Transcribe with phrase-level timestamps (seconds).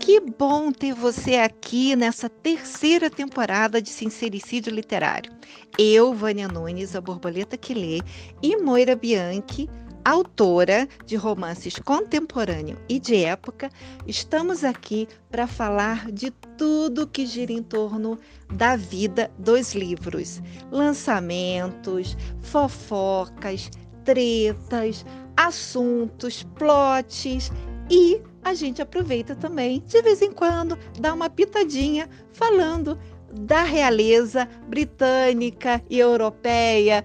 [0.00, 5.32] Que bom ter você aqui nessa terceira temporada de Sincericídio Literário.
[5.78, 8.00] Eu, Vânia Nunes, a borboleta que lê,
[8.42, 9.68] e Moira Bianchi,
[10.04, 13.68] autora de romances contemporâneo e de época,
[14.06, 18.18] estamos aqui para falar de tudo que gira em torno
[18.52, 20.40] da vida dos livros,
[20.70, 23.68] lançamentos, fofocas,
[24.06, 25.04] tretas,
[25.36, 27.52] assuntos, plots
[27.90, 32.96] e a gente aproveita também, de vez em quando, dá uma pitadinha falando
[33.32, 37.04] da realeza britânica e europeia,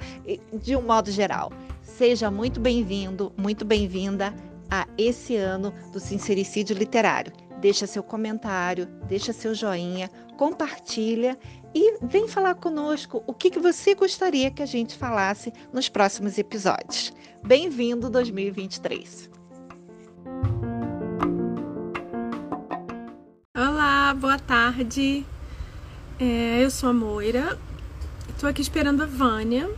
[0.53, 1.51] de um modo geral.
[1.81, 4.33] Seja muito bem-vindo, muito bem-vinda
[4.69, 7.33] a esse ano do Sincericídio Literário.
[7.59, 11.37] Deixa seu comentário, deixa seu joinha, compartilha
[11.73, 16.37] e vem falar conosco o que, que você gostaria que a gente falasse nos próximos
[16.37, 17.13] episódios.
[17.43, 19.31] Bem-vindo 2023!
[24.21, 25.25] boa tarde.
[26.19, 27.57] É, eu sou a Moira,
[28.29, 29.69] estou aqui esperando a Vânia.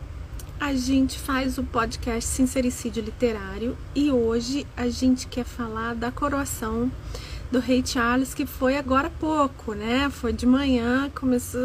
[0.59, 6.91] A gente faz o podcast Sincericídio Literário e hoje a gente quer falar da coroação
[7.53, 10.09] do rei Charles, que foi agora há pouco, né?
[10.09, 11.61] Foi de manhã, começou,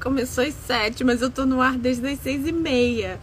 [0.00, 3.20] começou às sete, mas eu tô no ar desde as seis e meia,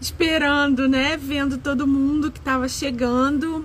[0.00, 1.16] esperando, né?
[1.16, 3.64] Vendo todo mundo que tava chegando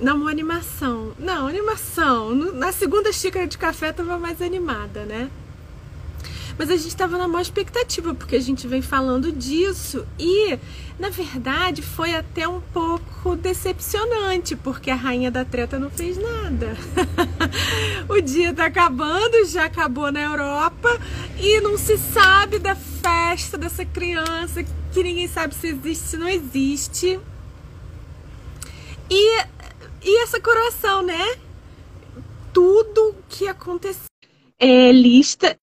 [0.00, 1.12] não, animação.
[1.18, 2.34] Não, animação.
[2.34, 5.30] Na segunda xícara de café tava mais animada, né?
[6.58, 10.06] Mas a gente tava na maior expectativa, porque a gente vem falando disso.
[10.18, 10.58] E,
[10.98, 16.76] na verdade, foi até um pouco decepcionante, porque a rainha da treta não fez nada.
[18.08, 20.88] o dia tá acabando, já acabou na Europa,
[21.38, 26.28] e não se sabe da festa dessa criança, que ninguém sabe se existe, se não
[26.28, 27.18] existe.
[29.10, 29.54] E
[30.04, 31.36] e essa coroação, né?
[32.52, 34.04] Tudo que aconteceu
[34.58, 35.58] é lista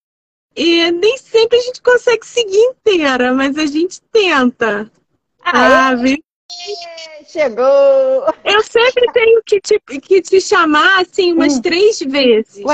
[0.55, 4.91] e nem sempre a gente consegue seguir inteira, mas a gente tenta.
[5.43, 6.17] Ah, viu?
[7.27, 7.65] Chegou!
[8.43, 11.61] Eu sempre tenho que te, que te chamar assim umas hum.
[11.61, 12.63] três vezes.
[12.65, 12.73] Ué?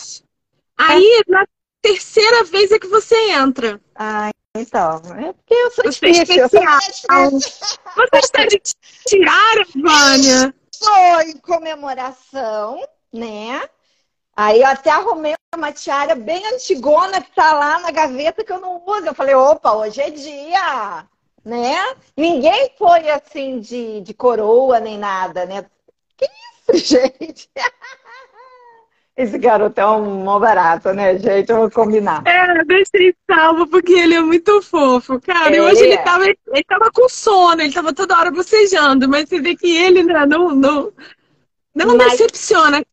[0.78, 1.46] Aí, na
[1.82, 3.80] terceira vez é que você entra.
[3.96, 5.02] Ah, então.
[5.18, 6.42] É porque eu sou você difícil.
[6.42, 7.32] É especial.
[7.32, 8.62] Você está de
[9.06, 10.54] tiara, Vânia?
[10.80, 12.82] foi em comemoração,
[13.14, 13.68] né?
[14.38, 18.62] Aí eu até arrumei uma tiara bem antigona que tá lá na gaveta que eu
[18.62, 19.08] não uso.
[19.08, 21.06] Eu falei, opa, hoje é dia,
[21.44, 21.96] né?
[22.16, 25.66] Ninguém foi assim de, de coroa nem nada, né?
[26.16, 26.30] Que
[26.76, 27.50] isso, gente?
[29.18, 31.50] Esse garoto é um mó barato, né, gente?
[31.50, 32.22] Eu vou combinar.
[32.28, 35.56] É, deixei salvo porque ele é muito fofo, cara.
[35.56, 36.04] E hoje ele é.
[36.04, 40.04] tava, ele tava com sono, ele tava toda hora bocejando, mas você vê que ele
[40.04, 40.94] né, não, não,
[41.74, 42.86] não mas, decepciona.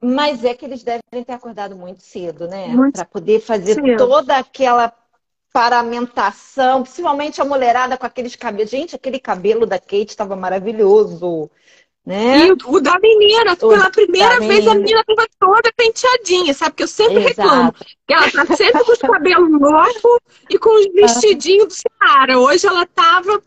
[0.00, 2.68] Mas é que eles devem ter acordado muito cedo, né?
[2.92, 3.96] Para poder fazer cedo.
[3.96, 4.92] toda aquela
[5.52, 8.70] paramentação, principalmente a mulherada com aqueles cabelos.
[8.70, 11.50] Gente, aquele cabelo da Kate estava maravilhoso.
[12.06, 12.46] Né?
[12.46, 14.72] E o, da menina, o pela primeira vez menina.
[14.72, 16.76] a menina tava toda penteadinha, sabe?
[16.76, 17.42] Que eu sempre Exato.
[17.42, 17.74] reclamo.
[18.06, 22.38] Que ela tá sempre com os cabelos novos e com os vestidinhos do Seara.
[22.38, 23.42] Hoje ela tava.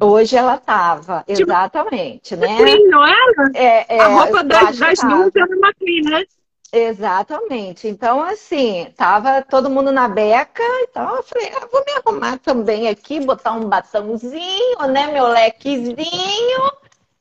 [0.00, 2.56] Hoje ela tava, tipo, exatamente, né?
[2.88, 3.50] Não era?
[3.54, 6.24] É, é, a roupa das, das duas era uma Queen, né?
[6.72, 7.88] Exatamente.
[7.88, 12.88] Então, assim, tava todo mundo na beca, então eu falei, ah, vou me arrumar também
[12.88, 15.08] aqui, botar um batomzinho, né?
[15.08, 16.72] Meu lequezinho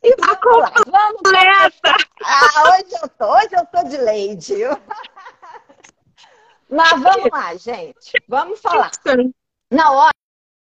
[0.02, 1.94] e tá vamos lá, vamos completa.
[2.24, 4.64] Ah, hoje eu tô, hoje eu tô de lady.
[6.70, 8.14] Mas vamos lá, gente.
[8.28, 8.92] Vamos falar.
[9.70, 10.10] Não,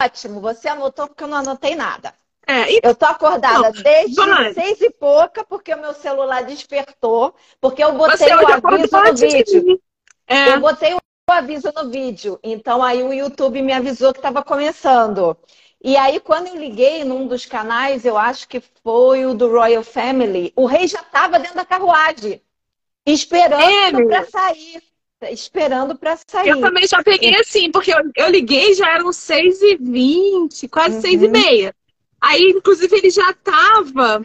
[0.02, 0.40] ótimo.
[0.40, 2.14] Você anotou porque eu não anotei nada.
[2.46, 2.80] É, e...
[2.82, 7.92] Eu tô acordada não, desde seis e pouca, porque o meu celular despertou, porque eu
[7.92, 9.80] botei o aviso no vídeo.
[10.26, 10.54] É.
[10.54, 10.98] Eu botei o
[11.28, 12.40] aviso no vídeo.
[12.42, 15.36] Então aí o YouTube me avisou que estava começando.
[15.82, 19.84] E aí, quando eu liguei num dos canais, eu acho que foi o do Royal
[19.84, 22.42] Family, o rei já estava dentro da carruagem,
[23.06, 24.82] esperando para sair.
[25.22, 26.48] Esperando para sair.
[26.48, 31.32] Eu também já peguei assim, porque eu, eu liguei, já eram 6h20, quase uhum.
[31.32, 31.74] 6h30.
[32.20, 34.24] Aí, inclusive, ele já estava.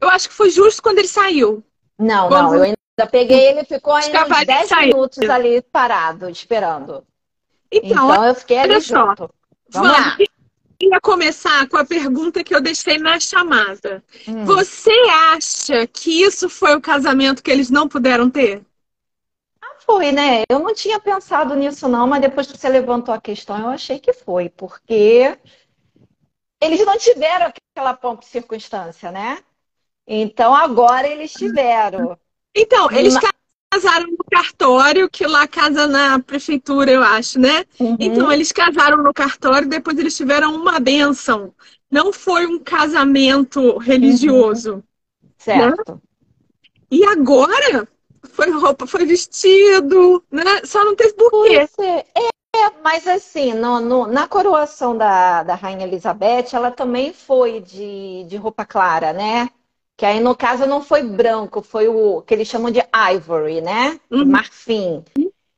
[0.00, 1.62] Eu acho que foi justo quando ele saiu.
[1.98, 2.42] Não, quando...
[2.42, 7.04] não, eu ainda peguei ele, ficou ainda uns 10 minutos ali parado, esperando.
[7.70, 9.30] Então, então eu fiquei ali junto.
[9.70, 10.16] Vamos, Vamos lá
[10.78, 14.02] queria começar com a pergunta que eu deixei na chamada.
[14.28, 14.44] Hum.
[14.44, 14.92] Você
[15.32, 18.62] acha que isso foi o casamento que eles não puderam ter?
[19.86, 20.44] Foi, né?
[20.48, 23.98] Eu não tinha pensado nisso, não, mas depois que você levantou a questão, eu achei
[23.98, 25.36] que foi, porque
[26.60, 29.38] eles não tiveram aquela pompa circunstância, né?
[30.06, 32.18] Então agora eles tiveram.
[32.54, 33.14] Então, eles
[33.70, 37.64] casaram no cartório, que lá casa na prefeitura, eu acho, né?
[37.78, 37.96] Uhum.
[37.98, 41.52] Então, eles casaram no cartório, depois eles tiveram uma benção.
[41.90, 44.74] Não foi um casamento religioso.
[44.74, 44.82] Uhum.
[45.36, 45.92] Certo.
[45.92, 45.98] Né?
[46.90, 47.88] E agora
[48.34, 50.62] foi roupa, foi vestido, né?
[50.64, 51.66] Só não teve buquê.
[51.80, 52.04] É,
[52.56, 58.24] é, mas assim, no, no, na coroação da, da Rainha Elizabeth, ela também foi de,
[58.24, 59.48] de roupa clara, né?
[59.96, 62.80] Que aí, no caso, não foi branco, foi o que eles chamam de
[63.14, 64.00] ivory, né?
[64.10, 64.24] Uhum.
[64.24, 65.04] Marfim.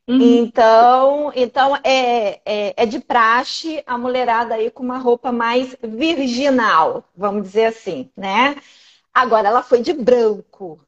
[0.07, 0.21] Uhum.
[0.21, 7.03] Então, então é, é, é, de praxe a mulherada aí com uma roupa mais virginal,
[7.15, 8.55] vamos dizer assim, né?
[9.13, 10.79] Agora, ela foi de branco.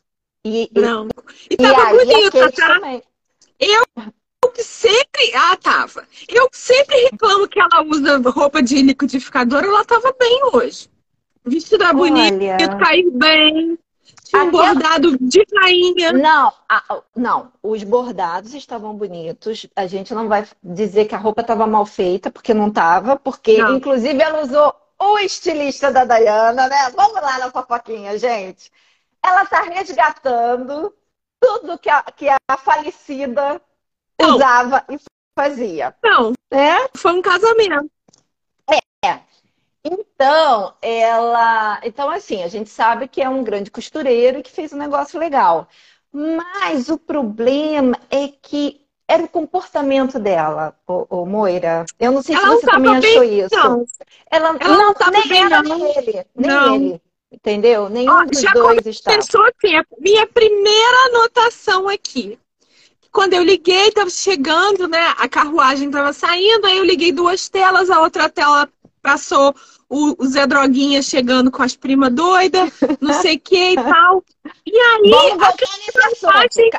[0.44, 1.26] E, branco.
[1.50, 2.76] E, e tava e bonita, tá?
[2.76, 3.04] Também.
[3.60, 3.84] Eu
[4.54, 5.34] que sempre.
[5.36, 6.06] Ah, tava.
[6.28, 10.90] Eu sempre reclamo que ela usa roupa de liquidificador, ela tava bem hoje.
[11.46, 12.38] Vestido é bonito,
[12.80, 13.78] caiu bem.
[14.24, 16.14] Tinha um bordado de rainha.
[16.14, 19.66] Não, a, não, os bordados estavam bonitos.
[19.76, 23.58] A gente não vai dizer que a roupa estava mal feita, porque não estava, porque
[23.58, 23.78] não.
[23.78, 26.92] inclusive ela usou o estilista da Dayana, né?
[26.96, 28.72] Vamos lá na fofoquinha, gente.
[29.24, 30.94] Ela está resgatando
[31.40, 33.62] tudo que a, que a falecida
[34.20, 34.36] não.
[34.36, 34.98] usava e
[35.38, 35.96] fazia.
[36.04, 36.90] Não, é?
[36.96, 37.90] foi um casamento.
[39.04, 39.20] É.
[39.84, 41.80] Então, ela.
[41.84, 45.68] Então, assim, a gente sabe que é um grande costureiro que fez um negócio legal.
[46.12, 51.86] Mas o problema é que era o comportamento dela, ô, ô Moira.
[52.00, 53.56] Eu não sei ela se você também achou bem, isso.
[53.56, 53.86] Não.
[54.30, 55.78] Ela, ela não, não nem bem, ela, não.
[55.78, 56.26] nem ele.
[56.36, 56.76] Nem não.
[56.76, 57.02] ele.
[57.32, 57.90] Entendeu?
[57.90, 59.16] Nenhum Ó, dos dois está.
[59.16, 62.40] Assim, a minha primeira anotação aqui.
[63.12, 65.14] Quando eu liguei, estava chegando, né?
[65.18, 68.70] A carruagem estava saindo, aí eu liguei duas telas, a outra tela
[69.02, 69.56] passou
[69.88, 72.72] o, o Zé Droguinha chegando com as primas doidas,
[73.02, 74.24] não sei o que e tal.
[74.66, 76.70] E aí, vamos voltar nesse carruagem...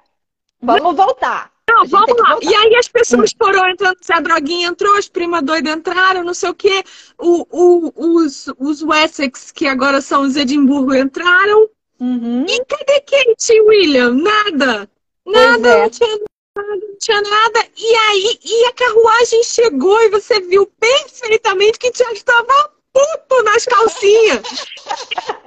[0.63, 1.51] Vamos voltar.
[1.71, 2.39] Não, vamos lá.
[2.43, 6.51] E aí as pessoas foram entrando, Zé Droguinha entrou, as primas doidas entraram, não sei
[6.51, 6.83] o quê.
[7.17, 11.69] O, o, os, os Wessex, que agora são os Edimburgo, entraram.
[12.01, 12.45] Uhum.
[12.49, 14.15] E cadê Kate e William?
[14.15, 14.91] Nada.
[15.25, 15.83] Nada, é.
[15.83, 16.19] não tinha
[16.57, 17.67] não tinha nada.
[17.77, 23.65] E aí, e a carruagem chegou e você viu perfeitamente que já estava puto nas
[23.65, 24.43] calcinhas.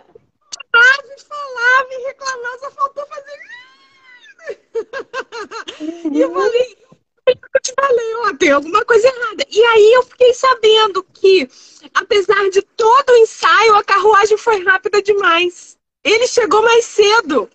[0.71, 3.62] falava e falava e reclamava, só faltou fazer.
[6.11, 6.77] E eu falei,
[7.27, 9.45] eu te falei, ó, tem alguma coisa errada.
[9.49, 11.49] E aí eu fiquei sabendo que,
[11.93, 15.77] apesar de todo o ensaio, a carruagem foi rápida demais.
[16.03, 17.49] Ele chegou mais cedo.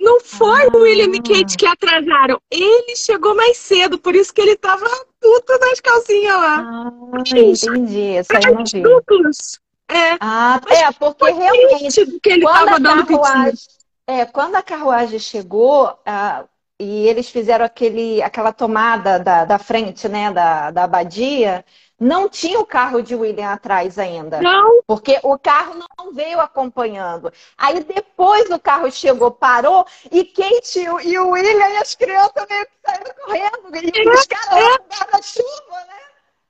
[0.00, 0.70] Não foi ah.
[0.74, 2.40] o William e Kate que atrasaram.
[2.50, 4.86] Ele chegou mais cedo, por isso que ele tava
[5.20, 6.58] puto nas calcinhas lá.
[6.58, 8.18] Ah, entendi.
[8.18, 8.82] Isso aí não vi.
[8.82, 9.60] Duplos.
[9.88, 13.58] É, ah, é porque realmente que ele tava dando carruagem,
[14.06, 16.44] é, quando a carruagem chegou ah,
[16.78, 21.64] e eles fizeram aquele, aquela tomada da, da frente, né, da, da abadia,
[21.98, 24.40] não tinha o carro de William atrás ainda.
[24.40, 24.82] Não.
[24.86, 27.32] Porque o carro não veio acompanhando.
[27.56, 32.66] Aí depois o carro chegou, parou, e Kate e o William e as crianças meio
[32.66, 33.96] que saíram correndo.
[33.96, 34.96] E os caras é.
[34.96, 36.04] guarda-chuva, né?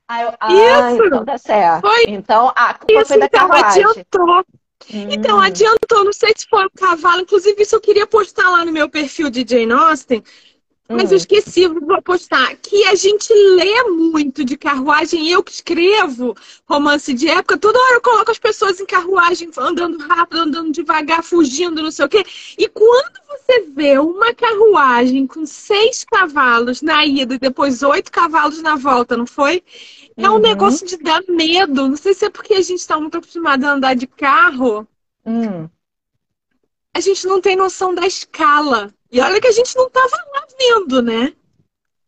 [0.07, 1.05] Aí eu, ah, Isso.
[1.05, 1.81] então tá certo.
[1.81, 2.03] Foi.
[2.07, 3.85] Então a culpa Isso, foi da então, carruagem.
[3.85, 4.45] Adiantou.
[4.93, 5.07] Hum.
[5.09, 7.21] Então, adiantou, não sei se foi o cavalo.
[7.21, 10.23] Inclusive, isso eu queria postar lá no meu perfil de Jane Austen.
[10.87, 11.17] Mas eu hum.
[11.17, 12.55] esqueci, vou postar.
[12.57, 15.27] Que a gente lê muito de carruagem.
[15.27, 16.35] Eu que escrevo
[16.67, 21.23] romance de época, toda hora eu coloco as pessoas em carruagem, andando rápido, andando devagar,
[21.23, 22.23] fugindo, não sei o quê.
[22.57, 28.61] E quando você vê uma carruagem com seis cavalos na ida e depois oito cavalos
[28.61, 29.63] na volta, não foi?
[30.15, 30.39] É um uhum.
[30.39, 31.87] negócio de dar medo.
[31.87, 34.87] Não sei se é porque a gente está muito acostumado a andar de carro.
[35.25, 35.67] Hum.
[36.93, 38.93] A gente não tem noção da escala.
[39.11, 41.33] E olha que a gente não estava lá vendo, né?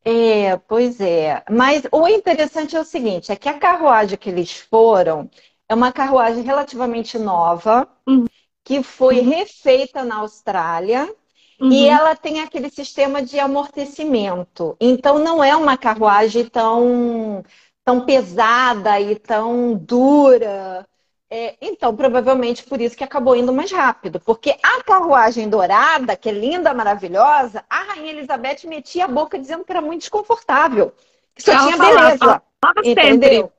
[0.04, 1.44] É, pois é.
[1.50, 5.30] Mas o interessante é o seguinte: é que a carruagem que eles foram
[5.68, 8.26] é uma carruagem relativamente nova, uhum.
[8.64, 9.30] que foi uhum.
[9.30, 11.14] refeita na Austrália.
[11.60, 11.72] Uhum.
[11.72, 14.78] E ela tem aquele sistema de amortecimento.
[14.80, 17.44] Então, não é uma carruagem tão,
[17.84, 20.88] tão pesada e tão dura
[21.30, 24.20] é, então, provavelmente por isso que acabou indo mais rápido.
[24.20, 29.66] Porque a carruagem dourada, que é linda, maravilhosa, a Rainha Elizabeth metia a boca dizendo
[29.66, 30.94] que era muito desconfortável.
[31.36, 32.18] Que só Ela tinha beleza.
[32.18, 32.42] Falava,
[32.84, 33.52] entendeu?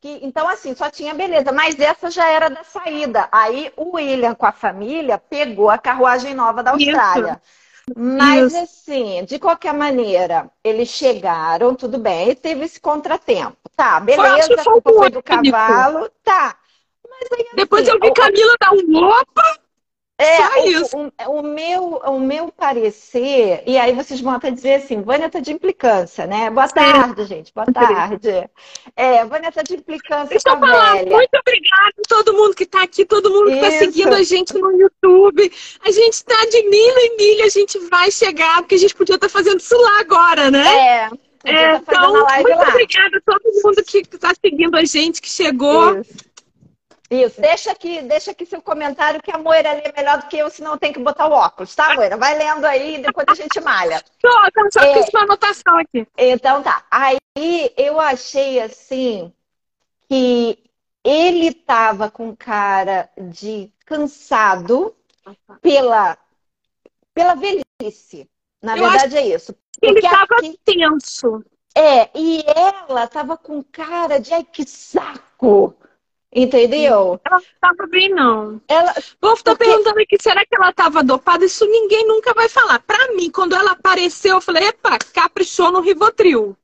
[0.00, 1.52] Que, então, assim, só tinha beleza.
[1.52, 3.28] Mas essa já era da saída.
[3.30, 7.40] Aí o William, com a família, pegou a carruagem nova da Austrália.
[7.40, 7.62] Isso.
[7.96, 8.62] Mas, Isso.
[8.62, 13.56] assim, de qualquer maneira, eles chegaram, tudo bem, e teve esse contratempo.
[13.76, 16.56] Tá, beleza, foi, foi, foi do cavalo, tá.
[17.32, 19.62] Aí, Depois assim, eu vi Camila dar um opa.
[20.22, 20.38] É,
[20.94, 25.28] o, o, o, meu, o meu parecer, e aí vocês vão até dizer assim, Vânia
[25.28, 26.48] tá de implicância, né?
[26.48, 28.48] Boa tarde, gente, boa tarde.
[28.94, 31.10] É, Vânia tá de implicância Deixa falar, velha.
[31.10, 33.78] Muito obrigada a todo mundo que tá aqui, todo mundo que tá Isso.
[33.78, 35.52] tá seguindo a gente no YouTube.
[35.84, 39.16] A gente tá de milho em milho, a gente vai chegar, porque a gente podia
[39.16, 41.08] estar tá fazendo isso lá agora, né?
[41.08, 41.10] É.
[41.44, 42.68] É, tá então, muito lá.
[42.68, 45.98] obrigada a todo mundo que está seguindo a gente, que chegou.
[45.98, 46.31] Isso.
[47.12, 50.48] Isso, deixa aqui, deixa aqui seu comentário que a Moira lê melhor do que eu,
[50.48, 52.16] senão tem que botar o óculos, tá, Moira?
[52.16, 54.02] Vai lendo aí e depois a gente malha.
[54.18, 54.30] Tô,
[54.72, 56.08] só é, fiz uma anotação aqui.
[56.16, 56.86] Então tá.
[56.90, 57.18] Aí
[57.76, 59.30] eu achei assim
[60.08, 60.58] que
[61.04, 64.96] ele tava com cara de cansado
[65.60, 66.16] pela,
[67.12, 68.26] pela velhice.
[68.62, 69.54] Na eu verdade é isso.
[69.82, 70.58] Ele tava aqui...
[70.64, 71.44] tenso.
[71.74, 72.42] É, e
[72.88, 75.76] ela tava com cara de ai que saco
[76.34, 77.20] Entendeu?
[77.26, 78.60] Ela não estava bem, não.
[78.66, 78.92] Ela...
[78.92, 79.64] O povo tá Porque...
[79.64, 81.44] perguntando aqui, será que ela estava dopada?
[81.44, 82.78] Isso ninguém nunca vai falar.
[82.80, 86.56] Pra mim, quando ela apareceu, eu falei, epa, caprichou no Rivotril.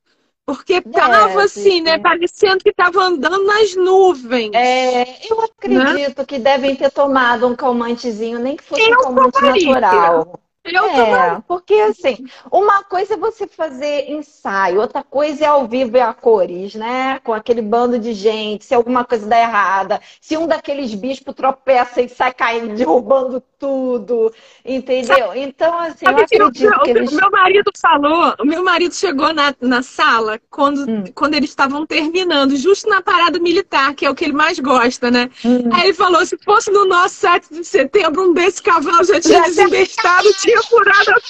[0.47, 1.99] Porque tava assim, né?
[1.99, 4.51] Parecendo que tava andando nas nuvens.
[4.55, 6.25] É, eu acredito né?
[6.27, 10.41] que devem ter tomado um calmantezinho, nem que fosse eu um calmante natural.
[10.77, 15.97] Eu é, porque assim, uma coisa é você fazer ensaio, outra coisa é ao vivo
[15.97, 17.21] e a cores, né?
[17.25, 22.01] Com aquele bando de gente, se alguma coisa dá errada, se um daqueles bispos tropeça
[22.01, 24.33] e sai caindo, derrubando tudo,
[24.65, 25.35] entendeu?
[25.35, 27.13] Então, assim, Sabe eu acredito o, que eles...
[27.13, 31.05] O meu marido falou, o meu marido chegou na, na sala quando, hum.
[31.15, 35.11] quando eles estavam terminando, justo na parada militar, que é o que ele mais gosta,
[35.11, 35.29] né?
[35.45, 35.69] Hum.
[35.73, 39.39] Aí ele falou, se fosse no nosso 7 de setembro, um desses cavalos já tinha
[39.39, 41.21] já desembestado, tinha tinha furado a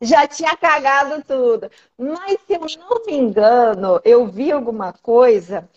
[0.00, 1.70] Já tinha cagado tudo.
[1.96, 5.68] Mas se eu não me engano, eu vi alguma coisa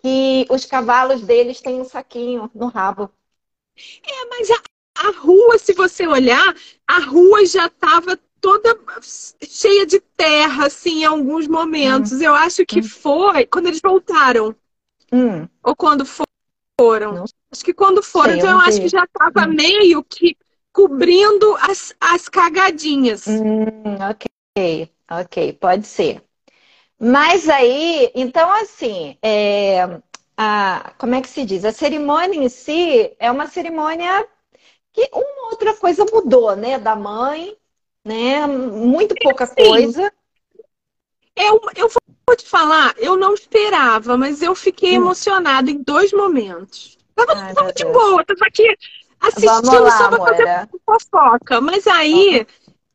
[0.00, 3.10] que os cavalos deles têm um saquinho no rabo.
[3.76, 4.62] É, mas a,
[5.08, 6.54] a rua, se você olhar,
[6.86, 8.78] a rua já estava toda
[9.42, 12.12] cheia de terra, assim, em alguns momentos.
[12.12, 12.22] Hum.
[12.22, 12.84] Eu acho que hum.
[12.84, 14.54] foi quando eles voltaram.
[15.12, 15.48] Hum.
[15.62, 16.04] Ou quando
[16.78, 17.12] foram.
[17.12, 17.24] Não.
[17.50, 18.30] Acho que quando foram.
[18.30, 19.54] Sei, então eu, eu acho que já estava hum.
[19.54, 20.36] meio que
[20.76, 23.26] cobrindo as, as cagadinhas.
[23.26, 26.22] Hum, ok, ok, pode ser.
[27.00, 30.00] Mas aí, então assim, é,
[30.36, 31.64] a, como é que se diz?
[31.64, 34.28] A cerimônia em si é uma cerimônia
[34.92, 36.78] que uma outra coisa mudou, né?
[36.78, 37.56] Da mãe,
[38.04, 38.46] né?
[38.46, 39.54] Muito pouca Sim.
[39.54, 40.12] coisa.
[41.34, 44.96] Eu, eu vou te falar, eu não esperava, mas eu fiquei hum.
[44.96, 46.98] emocionada em dois momentos.
[47.14, 48.76] Tava, Ai, tava de boa, tava aqui
[49.28, 51.60] assistindo lá, só pra fazer fofoca.
[51.60, 52.46] Mas aí,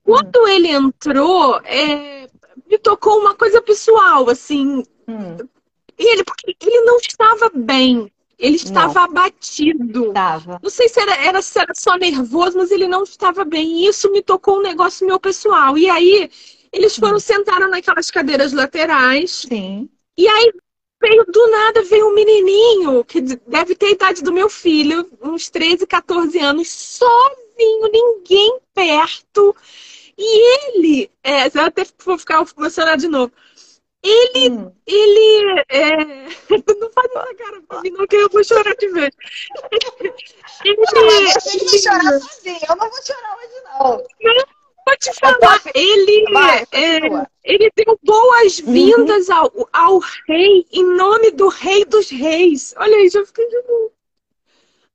[0.03, 2.27] quando ele entrou, é,
[2.69, 4.83] me tocou uma coisa pessoal, assim.
[5.07, 5.37] Hum.
[5.97, 8.11] Ele, porque ele não estava bem.
[8.39, 9.03] Ele estava não.
[9.03, 10.07] abatido.
[10.07, 10.59] Estava.
[10.61, 13.83] Não sei se era, era, se era só nervoso, mas ele não estava bem.
[13.83, 15.77] E isso me tocou um negócio meu pessoal.
[15.77, 16.29] E aí,
[16.71, 17.19] eles foram, hum.
[17.19, 19.45] sentaram naquelas cadeiras laterais.
[19.47, 19.89] Sim.
[20.17, 20.51] E aí
[21.01, 25.49] veio do nada, veio um menininho, que deve ter a idade do meu filho, uns
[25.49, 29.55] 13, 14 anos, sozinho, ninguém perto.
[30.17, 33.31] E ele, é, eu até vou ficar emocionado de novo.
[34.03, 34.71] Ele, hum.
[34.85, 35.95] ele, é...
[36.79, 39.15] não faz essa cara pra mim, não, que eu vou chorar de vez.
[40.65, 41.79] ele, não, ele...
[41.79, 44.05] chorar sozinho, eu não vou chorar hoje não.
[44.85, 46.25] Vou te falar, ele,
[46.71, 49.35] é, ele deu boas-vindas uhum.
[49.35, 52.73] ao, ao rei, em nome do rei dos reis.
[52.77, 53.91] Olha aí, já fiquei de novo.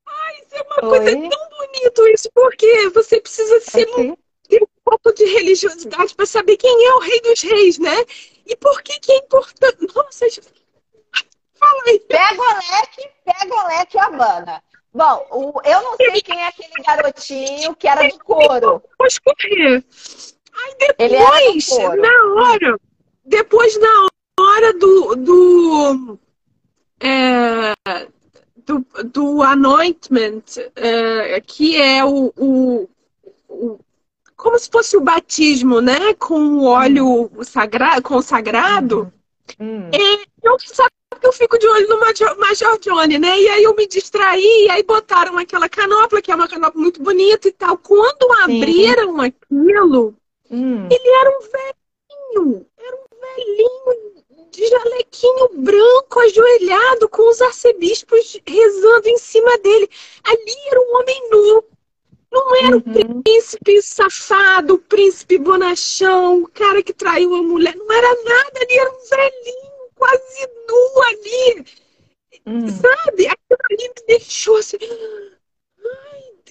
[0.06, 0.98] Ai, isso é uma Oi?
[0.98, 4.14] coisa tão bonito isso, porque você precisa ser okay.
[4.48, 7.96] ter um pouco de religiosidade para saber quem é o rei dos reis, né?
[8.44, 9.76] E por que que é importante.
[9.94, 10.26] Nossa,
[11.54, 12.00] fala aí.
[12.00, 14.62] Pega o leque, pega o leque, Havana.
[14.96, 18.82] Bom, o, eu não sei quem é aquele garotinho que era do couro.
[18.98, 19.84] Vou escorrer.
[20.54, 22.80] Aí depois, na hora,
[23.22, 24.08] depois na
[24.40, 26.18] hora do, do,
[26.98, 27.74] é,
[28.64, 32.88] do, do anointment, é, que é o, o,
[33.50, 33.78] o,
[34.34, 36.14] como se fosse o batismo, né?
[36.14, 39.12] Com o óleo sagrado, consagrado.
[39.60, 39.90] Hum.
[39.92, 40.56] É, eu
[41.20, 43.40] só eu fico de olho no Major, Major Johnny, né?
[43.40, 47.02] E aí eu me distraí, e aí botaram aquela canopla, que é uma canopla muito
[47.02, 47.78] bonita e tal.
[47.78, 49.20] Quando abriram Sim.
[49.20, 50.14] aquilo,
[50.50, 50.88] hum.
[50.90, 54.16] ele era um velhinho, era um velhinho
[54.50, 59.88] de jalequinho branco, ajoelhado, com os arcebispos rezando em cima dele.
[60.24, 61.64] Ali era um homem nu.
[62.32, 62.82] Não era uhum.
[63.18, 67.74] o príncipe safado, o príncipe bonachão, o cara que traiu a mulher.
[67.76, 69.65] Não era nada, ali era um velhinho
[69.96, 71.66] quase nu ali.
[72.46, 72.68] Hum.
[72.68, 73.26] Sabe?
[73.26, 74.76] Aquilo ali me deixou assim.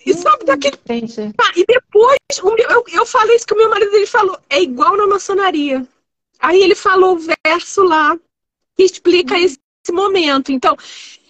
[0.05, 0.77] E sabe hum, daquele.
[0.77, 1.33] Entendi.
[1.39, 4.37] Ah, e depois, meu, eu, eu falei isso que o meu marido ele falou.
[4.49, 5.87] É igual na maçonaria.
[6.39, 8.17] Aí ele falou o verso lá
[8.75, 9.37] que explica hum.
[9.37, 10.51] esse, esse momento.
[10.51, 10.75] Então,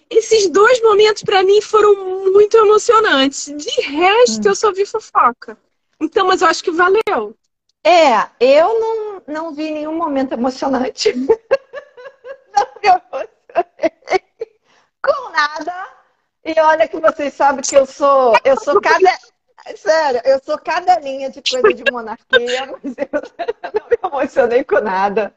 [0.09, 3.45] esses dois momentos para mim foram muito emocionantes.
[3.45, 4.49] De resto, hum.
[4.49, 5.57] eu só vi fofoca.
[5.99, 7.35] Então, mas eu acho que valeu.
[7.83, 11.13] É, eu não, não vi nenhum momento emocionante.
[12.81, 14.21] me emocionei
[15.01, 15.87] com nada.
[16.43, 19.17] E olha que vocês sabem que eu sou, eu sou cada.
[19.75, 23.09] Sério, eu sou cadelinha de coisa de monarquia, mas eu
[23.73, 25.33] não me emocionei com nada.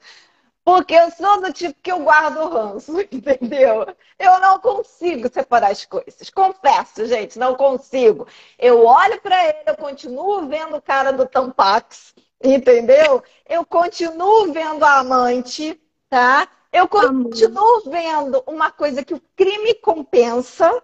[0.63, 3.87] Porque eu sou do tipo que eu guardo ranço, entendeu?
[4.19, 6.29] Eu não consigo separar as coisas.
[6.29, 8.29] Confesso, gente, não consigo.
[8.59, 13.23] Eu olho para ele, eu continuo vendo o cara do Tampax, entendeu?
[13.49, 16.47] Eu continuo vendo a amante, tá?
[16.73, 20.83] Eu continuo vendo uma coisa que o crime compensa.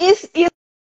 [0.00, 0.48] E,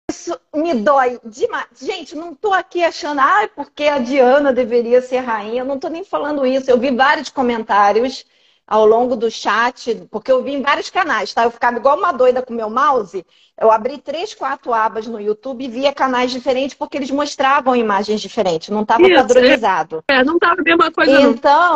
[0.09, 1.67] isso me dói demais.
[1.81, 5.61] Gente, não estou aqui achando, ah, porque a Diana deveria ser rainha.
[5.61, 6.69] Eu não estou nem falando isso.
[6.69, 8.25] Eu vi vários comentários
[8.65, 11.43] ao longo do chat, porque eu vi em vários canais, tá?
[11.43, 13.25] Eu ficava igual uma doida com meu mouse.
[13.59, 18.21] Eu abri três, quatro abas no YouTube e via canais diferentes porque eles mostravam imagens
[18.21, 20.03] diferentes, não estava padronizado.
[20.07, 21.21] É, não estava a mesma coisa.
[21.21, 21.75] Então,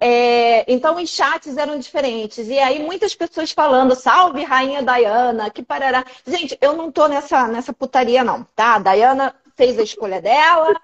[0.00, 2.48] é, então os chats eram diferentes.
[2.48, 6.04] E aí muitas pessoas falando, salve Rainha Diana, que parará.
[6.26, 8.74] Gente, eu não tô nessa, nessa putaria, não, tá?
[8.76, 10.74] A Diana fez a escolha dela,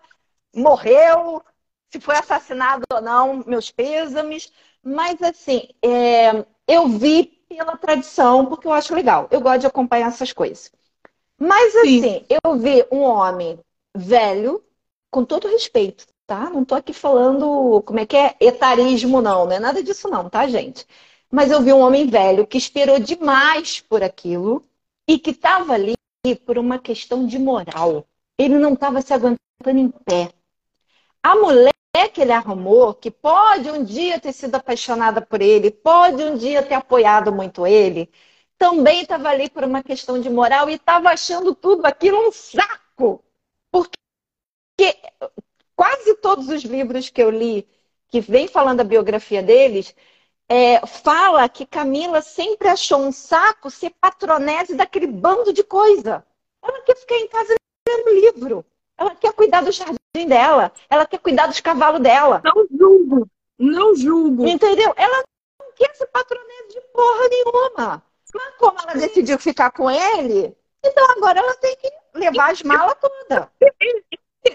[0.54, 1.42] morreu.
[1.90, 4.52] Se foi assassinado ou não, meus pêsames.
[4.82, 9.28] Mas assim, é, eu vi pela tradição, porque eu acho legal.
[9.30, 10.70] Eu gosto de acompanhar essas coisas.
[11.38, 12.26] Mas assim, Sim.
[12.28, 13.58] eu vi um homem
[13.94, 14.62] velho,
[15.10, 16.50] com todo respeito, tá?
[16.50, 20.28] Não tô aqui falando como é que é etarismo, não, não é nada disso, não,
[20.30, 20.86] tá, gente?
[21.30, 24.64] Mas eu vi um homem velho que esperou demais por aquilo
[25.08, 25.94] e que estava ali
[26.46, 28.06] por uma questão de moral.
[28.38, 30.30] Ele não estava se aguentando em pé.
[31.22, 31.72] A mulher
[32.12, 36.62] que ele arrumou, que pode um dia ter sido apaixonada por ele, pode um dia
[36.62, 38.10] ter apoiado muito ele,
[38.58, 43.24] também estava ali por uma questão de moral e estava achando tudo aquilo um saco.
[43.70, 43.96] Porque
[45.78, 47.64] quase todos os livros que eu li,
[48.08, 49.94] que vem falando a biografia deles,
[50.48, 56.26] é, fala que Camila sempre achou um saco ser patronese daquele bando de coisa.
[56.60, 57.54] Ela quer ficar em casa
[57.88, 58.64] lendo livro.
[58.96, 60.72] Ela quer cuidar do jardim dela.
[60.90, 62.42] Ela quer cuidar dos cavalos dela.
[62.44, 63.28] Não julgo.
[63.56, 64.48] Não julgo.
[64.48, 64.92] Entendeu?
[64.96, 65.22] Ela
[65.60, 68.02] não quer ser patronese de porra nenhuma.
[68.34, 72.96] Mas como ela decidiu ficar com ele, então agora ela tem que levar as malas
[73.00, 73.46] todas.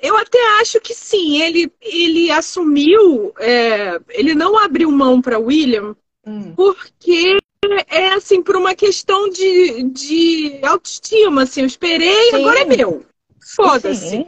[0.02, 5.96] Eu até acho que sim, ele, ele assumiu, é, ele não abriu mão para William,
[6.26, 6.54] hum.
[6.56, 7.38] porque
[7.88, 12.36] é assim, por uma questão de, de autoestima, assim, eu esperei, sim.
[12.38, 13.06] agora é meu.
[13.56, 14.24] Foda-se.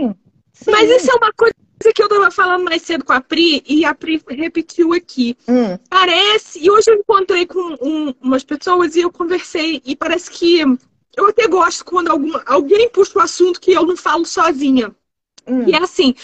[0.68, 1.54] Mas isso é uma coisa
[1.94, 5.38] que eu tava falando mais cedo com a Pri e a Pri repetiu aqui.
[5.48, 5.78] Hum.
[5.90, 10.62] Parece, e hoje eu encontrei com um, umas pessoas e eu conversei, e parece que
[11.16, 14.94] eu até gosto quando alguma, alguém puxa o assunto que eu não falo sozinha.
[15.48, 15.68] Hum.
[15.68, 16.16] E é assim,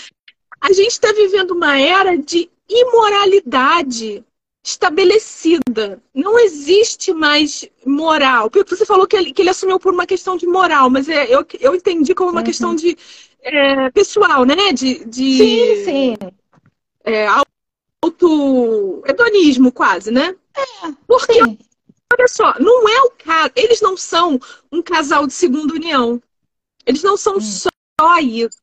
[0.60, 4.24] a gente está vivendo uma era de imoralidade
[4.64, 6.02] estabelecida.
[6.14, 8.50] Não existe mais moral.
[8.50, 11.34] Porque você falou que ele, que ele assumiu por uma questão de moral, mas é,
[11.34, 12.46] eu, eu entendi como uma uhum.
[12.46, 12.98] questão de
[13.42, 14.72] é, pessoal, né?
[14.72, 16.16] De, de, sim, sim.
[17.04, 17.28] É,
[18.04, 20.36] auto-hedonismo, quase, né?
[20.56, 20.62] É,
[21.08, 21.58] porque, sim.
[22.14, 23.52] olha só, não é o caso.
[23.56, 24.40] Eles não são
[24.72, 26.22] um casal de segunda união.
[26.86, 27.42] Eles não são hum.
[27.42, 27.72] só
[28.20, 28.61] isso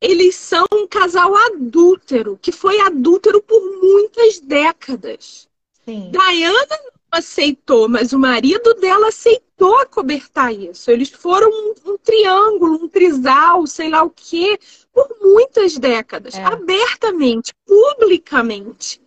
[0.00, 5.48] eles são um casal adúltero, que foi adúltero por muitas décadas.
[5.84, 6.10] Sim.
[6.10, 10.90] Diana não aceitou, mas o marido dela aceitou acobertar isso.
[10.90, 14.58] Eles foram um, um triângulo, um trisal, sei lá o quê,
[14.92, 16.44] por muitas décadas, é.
[16.44, 19.00] abertamente, publicamente.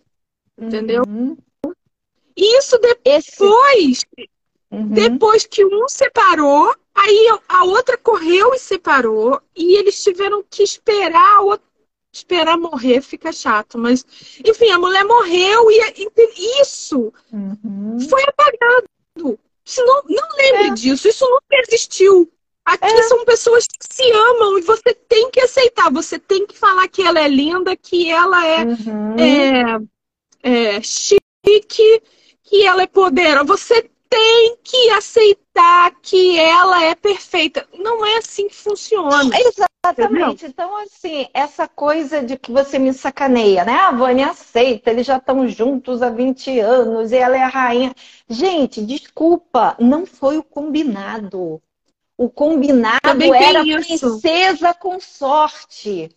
[0.58, 1.04] Entendeu?
[1.06, 1.36] Uhum.
[2.36, 4.30] Isso depois, Esse...
[4.70, 4.88] uhum.
[4.88, 11.38] depois que um separou, Aí a outra correu e separou, e eles tiveram que esperar
[11.38, 11.70] a outra.
[12.12, 14.04] Esperar morrer fica chato, mas
[14.44, 17.98] enfim, a mulher morreu e, e isso uhum.
[18.08, 19.38] foi apagado.
[19.64, 20.74] Isso não, não lembre é.
[20.74, 22.28] disso, isso nunca existiu.
[22.64, 23.02] Aqui é.
[23.04, 27.02] são pessoas que se amam e você tem que aceitar, você tem que falar que
[27.02, 29.16] ela é linda, que ela é, uhum.
[30.42, 32.02] é, é chique,
[32.42, 33.44] que ela é poderosa.
[33.44, 37.66] Você tem que aceitar acreditar que ela é perfeita.
[37.74, 39.30] Não é assim que funciona.
[39.38, 39.66] Exatamente.
[39.86, 40.36] Entendeu?
[40.42, 43.74] Então, assim, essa coisa de que você me sacaneia, né?
[43.74, 47.94] A Vânia aceita, eles já estão juntos há 20 anos e ela é a rainha.
[48.28, 51.62] Gente, desculpa, não foi o combinado.
[52.16, 53.00] O combinado
[53.34, 56.10] era princesa consorte.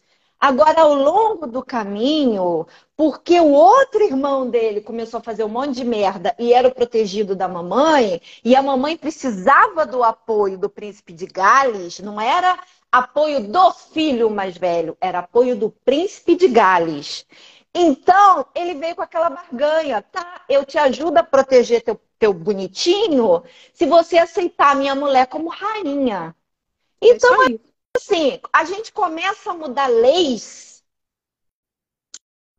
[0.44, 5.76] Agora, ao longo do caminho, porque o outro irmão dele começou a fazer um monte
[5.76, 10.70] de merda e era o protegido da mamãe, e a mamãe precisava do apoio do
[10.70, 12.60] príncipe de Gales, não era
[12.92, 17.26] apoio do filho mais velho, era apoio do príncipe de Gales.
[17.74, 20.42] Então, ele veio com aquela barganha, tá?
[20.50, 25.48] Eu te ajudo a proteger teu, teu bonitinho se você aceitar a minha mulher como
[25.48, 26.36] rainha.
[27.02, 30.84] É então, é assim, a gente começa a mudar leis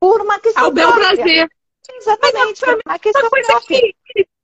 [0.00, 0.64] por uma questão.
[0.64, 1.48] Ao bel prazer.
[1.90, 2.62] Exatamente.
[2.66, 3.94] Mas, uma questão coisa que,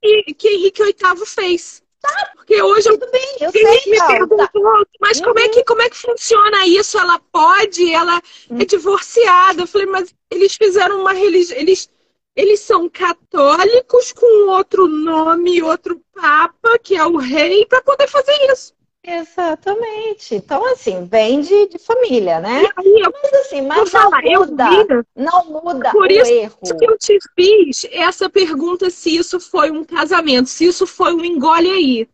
[0.01, 1.83] que, que Henrique VIII fez.
[1.99, 4.85] Tá, porque hoje Tudo bem, eu sei, me não, perguntou, tá.
[4.99, 5.25] mas uhum.
[5.25, 6.97] como, é que, como é que funciona isso?
[6.97, 8.59] Ela pode, ela uhum.
[8.59, 9.61] é divorciada.
[9.61, 11.59] Eu falei, mas eles fizeram uma religião.
[11.59, 11.91] Eles,
[12.35, 18.51] eles são católicos com outro nome, outro papa, que é o rei, para poder fazer
[18.51, 18.73] isso.
[19.03, 20.35] Exatamente.
[20.35, 22.67] Então, assim, vem de, de família, né?
[22.77, 24.65] Aí, mas assim, mas não falar, muda.
[25.15, 26.57] não muda Por o isso erro.
[26.61, 31.25] que eu te fiz essa pergunta se isso foi um casamento, se isso foi um
[31.25, 32.07] engole aí.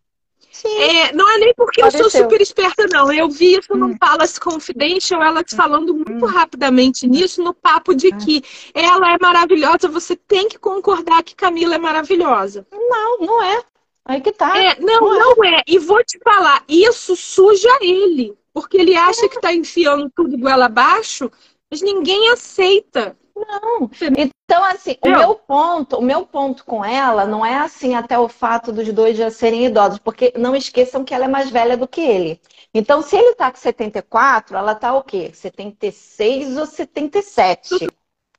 [0.66, 2.02] É, não é nem porque Pareceu.
[2.02, 3.12] eu sou super esperta, não.
[3.12, 3.78] Eu vi isso hum.
[3.78, 6.28] no Palace Confidential, ela te falando muito hum.
[6.28, 8.18] rapidamente nisso, no papo de hum.
[8.18, 12.66] que ela é maravilhosa, você tem que concordar que Camila é maravilhosa.
[12.72, 13.62] Não, não é.
[14.08, 14.58] Aí que tá.
[14.58, 15.20] É, não, não é.
[15.20, 15.64] não é.
[15.68, 18.38] E vou te falar, isso suja ele.
[18.54, 21.30] Porque ele acha que tá enfiando tudo goela abaixo,
[21.70, 23.16] mas ninguém aceita.
[23.36, 23.90] Não.
[24.18, 28.28] Então, assim, o meu ponto, o meu ponto com ela não é assim até o
[28.28, 31.88] fato dos dois já serem idosos, porque não esqueçam que ela é mais velha do
[31.88, 32.42] que ele.
[32.74, 35.32] Então, se ele tá com 74, ela tá o quê?
[35.34, 37.88] 76 ou 77?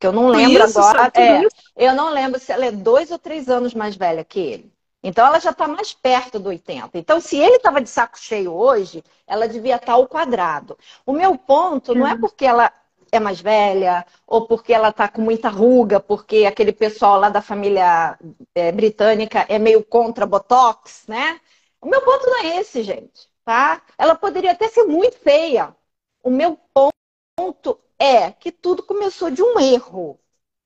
[0.00, 1.12] Que eu não lembro isso, agora.
[1.14, 1.42] É,
[1.76, 4.77] eu não lembro se ela é dois ou três anos mais velha que ele.
[5.02, 6.98] Então ela já está mais perto do 80.
[6.98, 10.76] Então, se ele estava de saco cheio hoje, ela devia estar tá ao quadrado.
[11.06, 12.20] O meu ponto não é uhum.
[12.20, 12.72] porque ela
[13.11, 17.40] é mais velha, ou porque ela está com muita ruga, porque aquele pessoal lá da
[17.40, 18.18] família
[18.54, 21.40] é, britânica é meio contra Botox, né?
[21.80, 23.82] O meu ponto não é esse, gente, tá?
[23.96, 25.74] Ela poderia até ser muito feia.
[26.22, 30.18] O meu ponto é que tudo começou de um erro.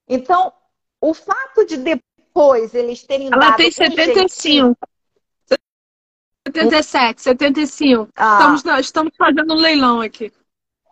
[0.08, 0.52] Então,
[1.00, 2.02] o fato de depois
[2.74, 4.76] eles terem Ela dado tem 75.
[6.46, 8.08] 77, 75.
[8.16, 8.54] Ah.
[8.54, 10.32] Estamos, estamos fazendo um leilão aqui.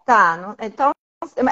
[0.07, 0.93] Tá, então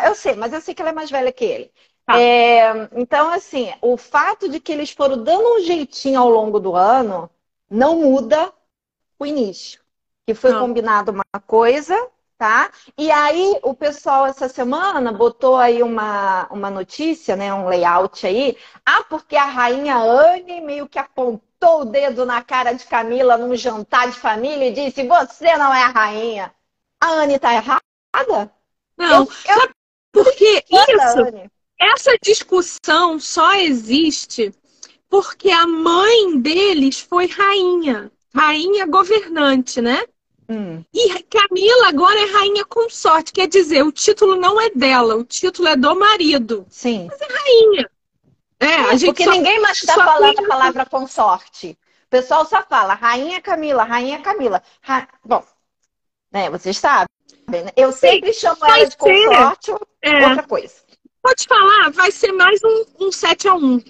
[0.05, 1.72] eu sei, mas eu sei que ela é mais velha que ele.
[2.07, 2.18] Tá.
[2.18, 6.74] É, então, assim, o fato de que eles foram dando um jeitinho ao longo do
[6.74, 7.31] ano
[7.70, 8.53] não muda
[9.18, 9.81] o início.
[10.27, 10.61] Que foi não.
[10.61, 11.94] combinado uma coisa,
[12.38, 12.70] tá?
[12.96, 17.53] E aí o pessoal essa semana botou aí uma, uma notícia, né?
[17.53, 18.57] Um layout aí.
[18.87, 23.57] Ah, porque a rainha Anne meio que apontou o dedo na cara de Camila num
[23.57, 26.55] jantar de família e disse: Você não é a rainha.
[27.01, 27.83] A Anne tá errada?
[28.96, 29.70] Não, eu, eu...
[30.12, 31.48] porque isso,
[31.79, 34.53] essa discussão só existe
[35.09, 40.05] porque a mãe deles foi rainha, rainha governante, né?
[40.48, 40.82] Hum.
[40.94, 45.68] E Camila agora é rainha consorte, quer dizer, o título não é dela, o título
[45.68, 46.66] é do marido.
[46.70, 47.06] Sim.
[47.11, 47.90] Mas é rainha.
[48.61, 51.78] É, a gente porque só, ninguém mais está falando a palavra consorte.
[52.06, 54.62] O pessoal só fala rainha Camila, rainha Camila.
[54.80, 55.06] Ra...
[55.22, 55.44] Bom,
[56.32, 57.08] né, vocês sabem.
[57.48, 57.70] Né?
[57.76, 60.28] Eu Sim, sempre chamo ela de consorte ou é.
[60.28, 60.74] outra coisa.
[61.22, 63.80] Pode falar, vai ser mais um, um 7 a 1.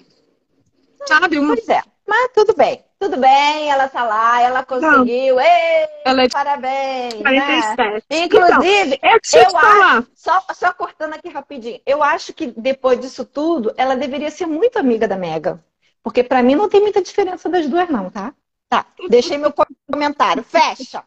[1.05, 1.39] Sabe?
[1.39, 1.47] Um...
[1.47, 2.83] Pois é, mas tudo bem.
[2.99, 5.39] Tudo bem, ela tá lá, ela conseguiu.
[5.39, 7.13] Ei, ela é parabéns.
[7.13, 7.77] 47.
[7.77, 8.01] Né?
[8.09, 13.73] Inclusive, então, eu acho, só, só cortando aqui rapidinho, eu acho que depois disso tudo,
[13.77, 15.63] ela deveria ser muito amiga da Mega.
[16.03, 18.33] Porque para mim não tem muita diferença das duas, não, tá?
[18.67, 19.53] Tá, deixei meu
[19.89, 20.43] comentário.
[20.43, 21.03] Fecha.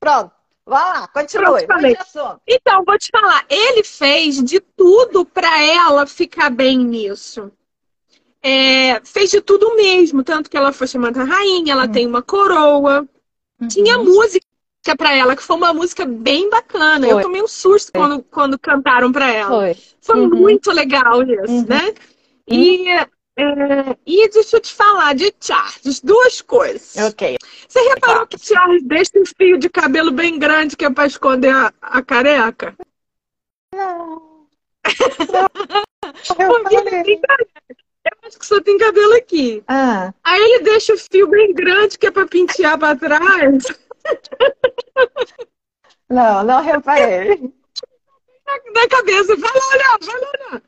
[0.00, 0.32] Pronto.
[0.66, 1.66] Vai lá, continue.
[1.66, 3.44] Pronto, então, vou te falar.
[3.48, 7.52] Ele fez de tudo para ela ficar bem nisso.
[8.46, 11.92] É, fez de tudo mesmo, tanto que ela foi chamada rainha, ela uhum.
[11.92, 13.08] tem uma coroa.
[13.58, 13.68] Uhum.
[13.68, 14.44] Tinha música
[14.98, 17.06] para ela, que foi uma música bem bacana.
[17.06, 17.16] Foi.
[17.16, 19.48] Eu tomei um susto quando, quando cantaram para ela.
[19.48, 20.28] Foi, foi uhum.
[20.28, 21.66] muito legal isso, uhum.
[21.66, 21.94] né?
[22.46, 23.06] E uhum.
[23.36, 26.96] É, e deixa eu te falar de Charles, duas coisas.
[26.96, 27.36] Ok.
[27.66, 31.52] Você reparou que Charles deixa um fio de cabelo bem grande que é para esconder
[31.52, 32.76] a, a careca?
[33.74, 34.46] Não.
[35.32, 35.48] Não.
[36.38, 36.84] Eu, eu
[38.26, 39.62] acho que só tem cabelo aqui.
[39.68, 43.64] Ah, Aí ele deixa o fio bem grande, que é pra pentear pra trás,
[46.08, 47.36] não, não reparei.
[48.46, 49.36] na, na cabeça.
[49.36, 50.62] Vai lá olhar, vai lá olhar.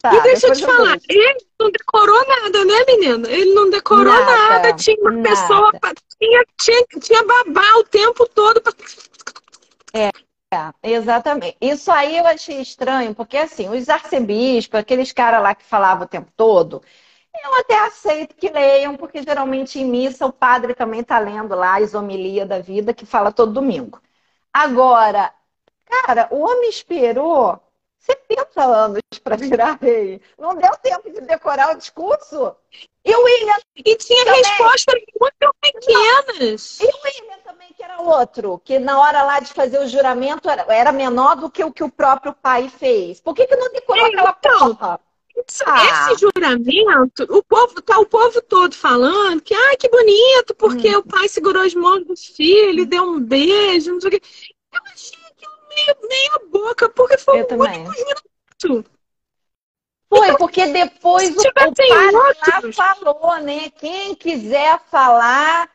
[0.00, 1.04] Tá, e deixa eu te falar, vejo.
[1.08, 3.28] ele não decorou nada, né, menina?
[3.28, 4.72] Ele não decorou Nada, nada.
[4.76, 5.28] Tinha uma nada.
[5.28, 5.72] pessoa,
[6.20, 8.60] tinha, tinha, tinha babá o tempo todo.
[8.60, 8.72] pra-
[9.94, 10.10] É,
[10.82, 11.56] exatamente.
[11.60, 16.08] Isso aí eu achei estranho, porque assim, os arcebispos, aqueles caras lá que falavam o
[16.08, 16.82] tempo todo,
[17.44, 21.74] eu até aceito que leiam, porque geralmente em missa o padre também tá lendo lá
[21.76, 24.00] a isomilia da vida, que fala todo domingo.
[24.52, 25.32] Agora,
[25.86, 27.60] cara, o homem esperou
[27.98, 30.20] 70 anos para virar rei.
[30.38, 32.54] Não deu tempo de decorar o discurso?
[33.04, 34.42] E o William E tinha Também.
[34.42, 36.80] respostas muito pequenas.
[36.80, 40.48] E o William também, que era outro, que na hora lá de fazer o juramento
[40.48, 43.20] era, era menor do que o que o próprio pai fez.
[43.20, 44.74] Por que, que não decorou É, aquela então.
[44.74, 45.00] porra?
[45.66, 46.10] Ah.
[46.10, 50.98] Esse juramento, o povo, tá o povo todo falando que, ai, que bonito, porque Hum.
[50.98, 54.20] o pai segurou as mãos do filho, deu um beijo, não sei o quê.
[54.72, 55.18] Eu achei
[55.68, 57.80] meio, meia boca, porque foi Eu o também.
[57.80, 57.94] único
[58.60, 58.90] juramento.
[60.10, 62.76] Foi, porque depois o, o padre lá outros.
[62.76, 63.70] falou, né?
[63.70, 65.68] Quem quiser falar,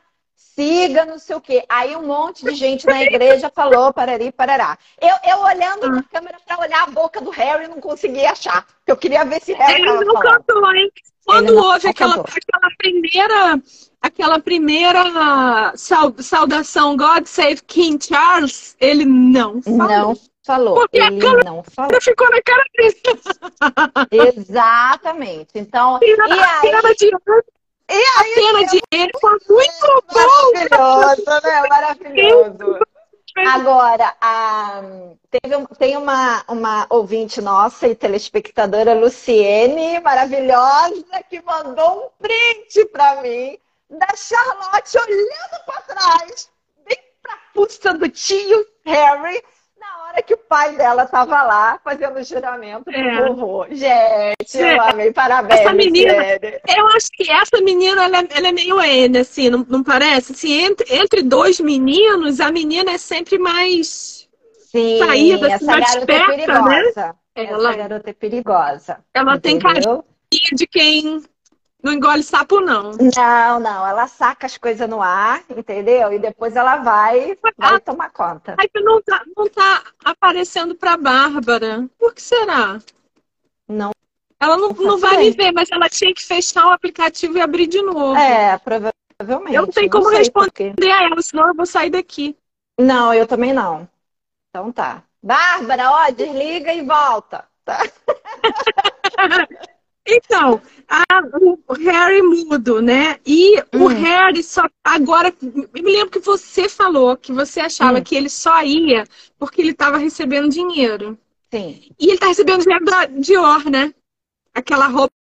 [0.54, 1.64] siga, não sei o quê.
[1.68, 4.78] Aí um monte de gente na igreja falou, parari, parará.
[5.00, 5.90] Eu, eu olhando Ah.
[5.90, 8.64] na câmera pra olhar a boca do Harry, não conseguia achar.
[8.66, 10.22] Porque eu queria ver se Harry Ele não falando.
[10.44, 10.90] cantou, hein?
[11.26, 12.34] Quando Ele houve aquela, cantou.
[12.36, 13.62] aquela primeira,
[14.02, 19.88] aquela primeira sau- saudação God Save King Charles, ele não falou.
[19.88, 20.74] Não falou.
[20.74, 22.00] Porque a Ele câmera- não falou.
[22.00, 22.96] Ficou na cara dele.
[24.36, 25.48] Exatamente.
[25.54, 26.82] Então, E e a aí, cena
[27.88, 30.14] de a cena de ele foi muito bom.
[30.14, 31.68] Maravilhoso, né?
[31.68, 32.78] Maravilhoso.
[33.36, 34.80] Agora, a-
[35.28, 42.84] teve um- tem uma, uma ouvinte nossa e telespectadora, Luciene, maravilhosa, que mandou um print
[42.92, 43.58] pra mim
[43.90, 46.48] da Charlotte olhando pra trás,
[46.86, 49.42] bem pra puça do tio Harry,
[49.84, 53.26] na hora que o pai dela tava lá fazendo o juramento pro É.
[53.28, 53.66] vovô.
[53.70, 54.90] Gente, eu É.
[54.90, 55.12] amei.
[55.12, 56.12] Parabéns, Essa menina-.
[56.76, 60.32] Eu acho que essa menina, ela, é- ela é meio N, assim, não, não parece?
[60.32, 64.28] Assim, entre, entre dois meninos, a menina é sempre mais...
[64.70, 66.26] Sim, saída, assim, essa mais garota é né?
[66.26, 67.14] perigosa.
[67.36, 68.98] Ela, Essa garota é perigosa.
[69.14, 70.04] ela tem carinha entendeu?
[70.52, 71.22] de quem
[71.84, 72.92] não engole sapo, não.
[72.92, 76.10] Não, não, ela saca as coisas no ar, entendeu?
[76.14, 78.56] E depois ela vai, vai tomar conta.
[78.58, 81.86] Aí não tá, não tá aparecendo pra Bárbara.
[81.98, 82.78] Por que será?
[83.68, 83.90] Não.
[84.40, 87.66] Ela não, Não vai me ver, mas ela tinha que fechar o aplicativo e abrir
[87.66, 88.16] de novo.
[88.16, 89.54] É, provavelmente.
[89.54, 90.74] Eu não tenho como responder.
[90.80, 91.20] a ela?
[91.20, 92.34] Senão eu vou sair daqui.
[92.80, 93.86] Não, eu também não.
[94.48, 95.02] Então tá.
[95.22, 97.44] Bárbara, ó, desliga e volta.
[97.62, 97.78] Tá?
[100.06, 101.04] Então, a-
[101.66, 103.18] o Harry mudo, né?
[103.26, 103.88] E o Hum.
[103.88, 104.68] Harry só.
[104.84, 108.02] Agora, eu me lembro que você falou que você achava Hum.
[108.02, 109.04] que ele só ia
[109.38, 111.18] porque ele estava recebendo dinheiro.
[111.52, 111.90] Sim.
[111.98, 113.94] E ele tá recebendo dinheiro da Dior, né?
[114.54, 115.12] Aquela roupa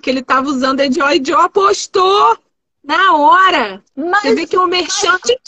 [0.00, 1.10] que ele tava usando é Dior.
[1.12, 2.36] E Dior postou
[2.84, 3.82] na hora.
[3.96, 5.38] Você vê Mas, que é um merchante.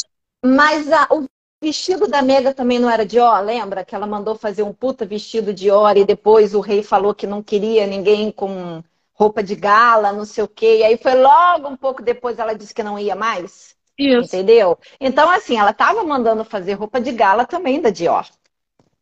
[0.42, 1.26] mas a- o
[1.60, 3.84] vestido da Mega também não era Dior, lembra?
[3.84, 7.42] Que ela mandou fazer um puta vestido Dior e depois o rei falou que não
[7.42, 10.78] queria ninguém com roupa de gala, não sei o quê.
[10.78, 13.76] E aí foi logo um pouco depois ela disse que não ia mais.
[13.98, 14.34] Isso.
[14.34, 14.78] Entendeu?
[14.98, 18.26] Então, assim, ela estava mandando fazer roupa de gala também da Dior.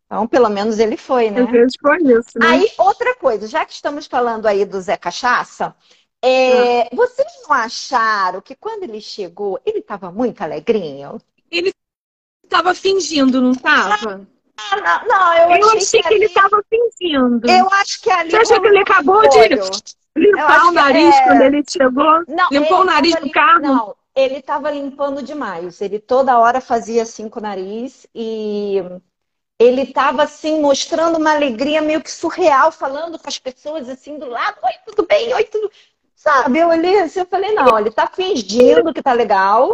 [0.06, 1.44] Então, pelo menos ele foi, né?
[1.44, 2.46] Vezes foi isso, né?
[2.46, 5.76] Aí, outra coisa, já que estamos falando aí do Zé Cachaça,
[6.20, 11.20] é, vocês não acharam que quando ele chegou, ele estava muito alegrinho?
[12.48, 14.26] Tava fingindo, não tava?
[14.56, 17.48] Ah, não, não, eu, Eu achei, achei que ali, ele tava fingindo.
[17.48, 18.30] Eu acho que ali.
[18.30, 19.48] Você acha que ele acabou de
[20.16, 22.24] limpar o que nariz é- quando ele chegou?
[22.26, 23.60] Não, Limpou o nariz tava do lim- carro?
[23.60, 25.80] Não, ele estava limpando demais.
[25.80, 28.82] Ele toda hora fazia assim com o nariz e
[29.60, 34.26] ele estava assim mostrando uma alegria meio que surreal, falando com as pessoas assim do
[34.28, 35.32] lado, oi, tudo bem?
[35.34, 35.70] Oi, tudo.
[36.14, 39.72] Sabe, eu olhei assim, eu falei, não, ele tá fingindo que tá legal,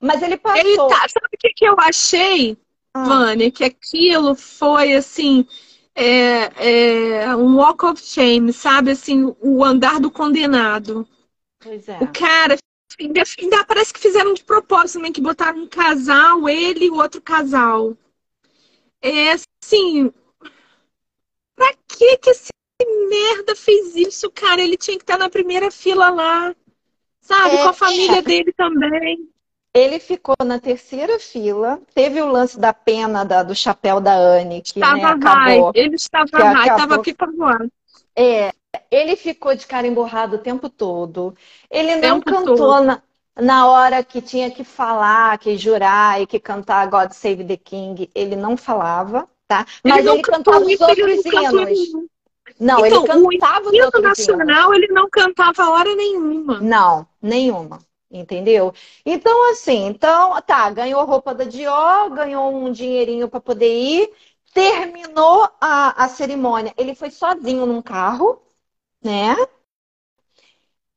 [0.00, 0.60] mas ele passou.
[0.60, 1.08] Ele tá.
[1.08, 2.56] Sabe o que, que eu achei,
[2.94, 3.50] Ah, Vânia?
[3.50, 5.46] Que aquilo foi assim.
[5.94, 8.90] É, é, um walk of shame, sabe?
[8.90, 11.08] Assim, o andar do condenado.
[11.58, 11.98] pois é.
[12.00, 12.56] O cara,
[13.00, 16.96] ainda, ainda parece que fizeram de propósito também, que botaram um casal, ele e o
[16.96, 17.96] outro casal.
[19.00, 20.12] É assim.
[21.54, 22.50] Pra que que esse
[23.08, 24.62] merda fez isso, cara?
[24.62, 26.54] Ele tinha que estar na primeira fila lá.
[27.20, 27.56] Sabe?
[27.56, 29.28] É, Com a família dele também.
[29.76, 34.62] Ele ficou na terceira fila, teve o lance da pena da- do chapéu da Anne,
[34.62, 35.52] que né, Estava vai.
[35.52, 35.72] acabou.
[35.74, 36.68] Ele estava vai.
[36.68, 37.66] Estava aqui para voar.
[38.16, 38.52] É,
[38.90, 41.34] ele ficou de cara emborrado o tempo todo.
[41.70, 42.84] Ele não cantou todo.
[42.84, 43.02] na,
[43.38, 48.10] na hora que tinha que falar, que jurar e que cantar God Save the King.
[48.14, 49.66] Ele não falava, tá?
[49.84, 51.64] Mas não ele, cantou cantava os ele outros não hinos.
[51.66, 52.06] nenhum.
[52.58, 56.60] Não, Então, ele o cantava os hino nacional ele não cantava hora nenhuma.
[56.60, 57.78] Não, nenhuma.
[58.18, 58.72] Entendeu?
[59.04, 64.10] Então, assim, então, tá, ganhou roupa da Dior, ganhou um dinheirinho para poder ir,
[64.52, 66.72] terminou a, a cerimônia.
[66.76, 68.42] Ele foi sozinho num carro,
[69.02, 69.36] né?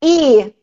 [0.01, 0.53] E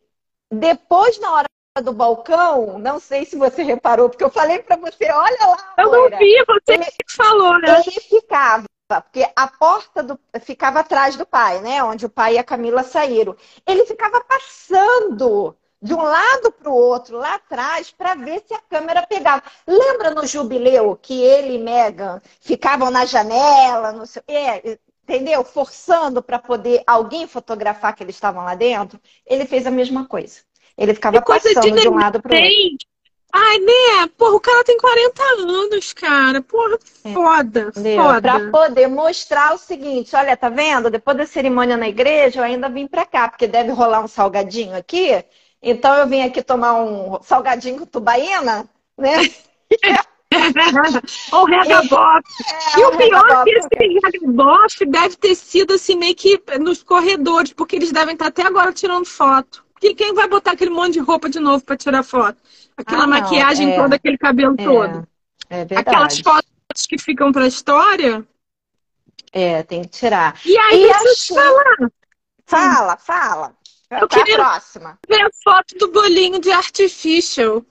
[0.50, 1.46] depois, na hora
[1.82, 5.90] do balcão, não sei se você reparou, porque eu falei para você, olha lá, Eu
[5.90, 7.80] não vi, você Ele- que falou, né?
[7.80, 11.82] Ele ficava, porque a porta do, ficava atrás do pai, né?
[11.84, 13.36] Onde o pai e a Camila saíram.
[13.66, 18.60] Ele ficava passando de um lado para o outro, lá atrás, para ver se a
[18.60, 19.42] câmera pegava.
[19.66, 25.44] Lembra no jubileu que ele e Megan ficavam na janela, no seu, é, entendeu?
[25.44, 29.00] Forçando para poder alguém fotografar que eles estavam lá dentro?
[29.26, 30.40] Ele fez a mesma coisa.
[30.76, 32.86] Ele ficava coisa de passando de um lado para o outro.
[33.32, 34.06] Ai, né?
[34.16, 36.40] Porra, o cara tem 40 anos, cara.
[36.40, 36.78] Porra,
[37.12, 38.02] foda, Entendeu?
[38.02, 38.20] foda.
[38.20, 40.90] Pra poder mostrar o seguinte, olha, tá vendo?
[40.90, 44.74] Depois da cerimônia na igreja, eu ainda vim pra cá, porque deve rolar um salgadinho
[44.74, 45.22] aqui.
[45.68, 49.14] Então eu vim aqui tomar um salgadinho com tubaína, né?
[51.32, 52.22] Ou regabof.
[52.76, 56.82] É, E o pior é que esse regabof deve ter sido assim, meio que nos
[56.84, 59.64] corredores, porque eles devem estar até agora tirando foto.
[59.72, 62.38] Porque quem vai botar aquele monte de roupa de novo pra tirar foto?
[62.76, 63.76] Aquela Ah, não, maquiagem é.
[63.76, 65.06] toda, aquele cabelo todo.
[65.50, 66.22] É, é Aquelas verdade.
[66.22, 68.24] fotos que ficam pra história.
[69.32, 70.38] É, tem que tirar.
[70.44, 71.90] E aí, E deixa eu te falar.
[72.46, 73.54] Fala, fala.
[73.90, 74.98] Eu Pra queria- próxima.
[75.08, 77.64] Ver a foto do bolinho de Artificial.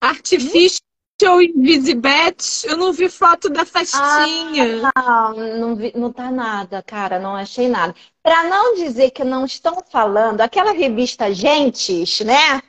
[0.00, 2.64] Artificial Invisibet.
[2.64, 4.90] Eu não vi foto da festinha.
[4.94, 7.94] Não, não, vi- não tá nada, cara, não achei nada.
[8.22, 12.62] Para não dizer que não estão falando, aquela revista Gentes, né?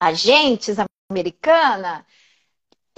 [0.00, 0.76] Agentes
[1.10, 2.04] americana,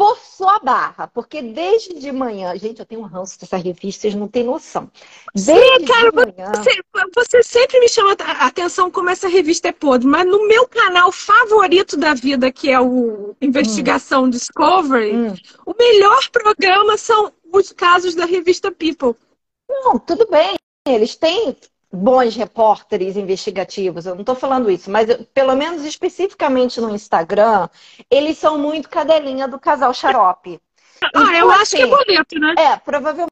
[0.00, 4.14] forçou a barra, porque desde de manhã, gente, eu tenho um ranço dessa revista, vocês
[4.14, 4.90] não têm noção.
[5.34, 6.80] Desde cara, de manhã, Você,
[7.14, 11.12] você sempre me chama a atenção como essa revista é podre, mas no meu canal
[11.12, 15.34] favorito da vida, que é o Investigação Discovery, Hum.
[15.66, 19.14] o melhor programa são os casos da revista People.
[19.68, 20.56] Não, tudo bem,
[20.88, 21.54] eles têm
[21.92, 27.68] bons repórteres investigativos, eu não estou falando isso, mas eu- pelo menos especificamente no Instagram,
[28.10, 30.60] eles são muito cadelinha do casal xarope.
[31.02, 32.54] Ah, Então, eu acho que é assim, boleto, né?
[32.58, 33.30] É, provavelmente.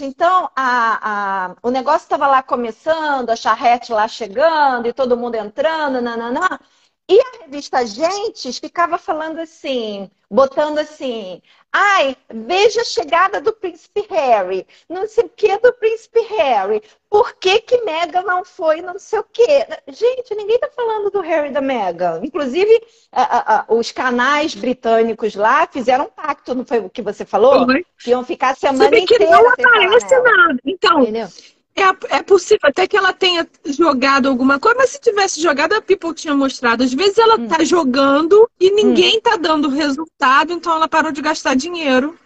[0.00, 5.34] Então, a, a- o negócio estava lá começando, a charrete lá chegando e todo mundo
[5.34, 6.58] entrando, nananã.
[7.08, 14.06] E a revista Gentes ficava falando assim, botando assim, ai, veja a chegada do príncipe
[14.08, 18.98] Harry, não sei o que do príncipe Harry, por que que Meghan não foi, não
[18.98, 19.66] sei o quê.
[19.88, 22.20] Gente, ninguém tá falando do Harry e da Meghan.
[22.22, 27.26] Inclusive, a- a- os canais britânicos lá fizeram um pacto, não foi o que você
[27.26, 27.66] falou?
[28.02, 30.58] Que iam ficar a semana que inteira não sem falar aparece nada.
[30.64, 31.28] Então, Entendeu?
[31.74, 35.80] É, é possível até que ela tenha jogado alguma coisa, mas se tivesse jogado, a
[35.82, 36.82] People tinha mostrado.
[36.84, 37.48] Às vezes ela Hum.
[37.48, 42.18] tá jogando e ninguém tá dando resultado, então ela parou de gastar dinheiro.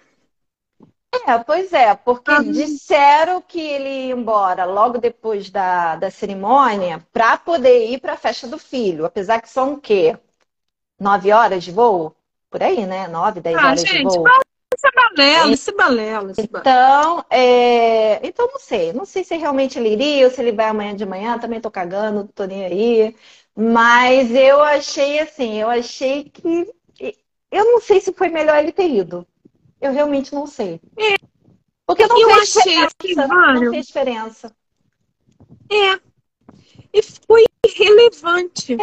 [1.27, 2.43] É, pois é, porque Ah.
[2.43, 8.17] disseram que ele ia embora logo depois da, da cerimônia para poder ir para a
[8.17, 10.17] festa do filho, apesar que são o quê?
[11.01, 12.17] Nove horas de voo?
[12.51, 13.09] Por aí, né?
[13.09, 14.35] Nove, dez Ah, horas de gente, voo.
[14.35, 14.56] Isso
[14.87, 16.33] é balela, isso é balela.
[16.33, 16.61] Isso é balela.
[16.61, 18.27] Então, é...
[18.27, 18.93] então não sei.
[18.93, 21.39] Não sei se realmente ele iria ou se ele vai amanhã de manhã.
[21.39, 23.17] Também tô cagando, não tô nem aí.
[23.55, 26.73] Mas eu achei assim, eu achei que.
[27.51, 29.27] Eu não sei se foi melhor ele ter ido.
[29.81, 30.81] Eu realmente não sei.
[31.87, 33.27] Porque não Eu fez achei diferença.
[33.29, 34.57] Não fez diferença.
[35.71, 36.01] É.
[36.93, 38.77] E foi irrelevante.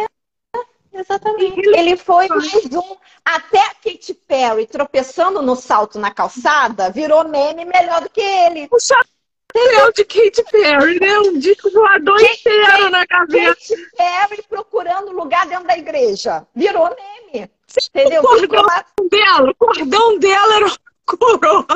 [0.94, 1.60] Exatamente.
[1.76, 2.96] Ele foi mais um.
[3.24, 8.68] Até a Katy Perry tropeçando no salto na calçada virou meme melhor do que ele.
[8.70, 11.18] O chapéu de Katy Perry, né?
[11.20, 13.54] Um disco voador Kate- inteiro na cabeça.
[13.76, 16.46] Katy Perry procurando lugar dentro da igreja.
[16.54, 17.50] Virou meme.
[17.88, 18.22] Entendeu?
[18.22, 18.64] O cordão
[19.10, 20.66] dela, o cordão dela era
[21.06, 21.66] coroa.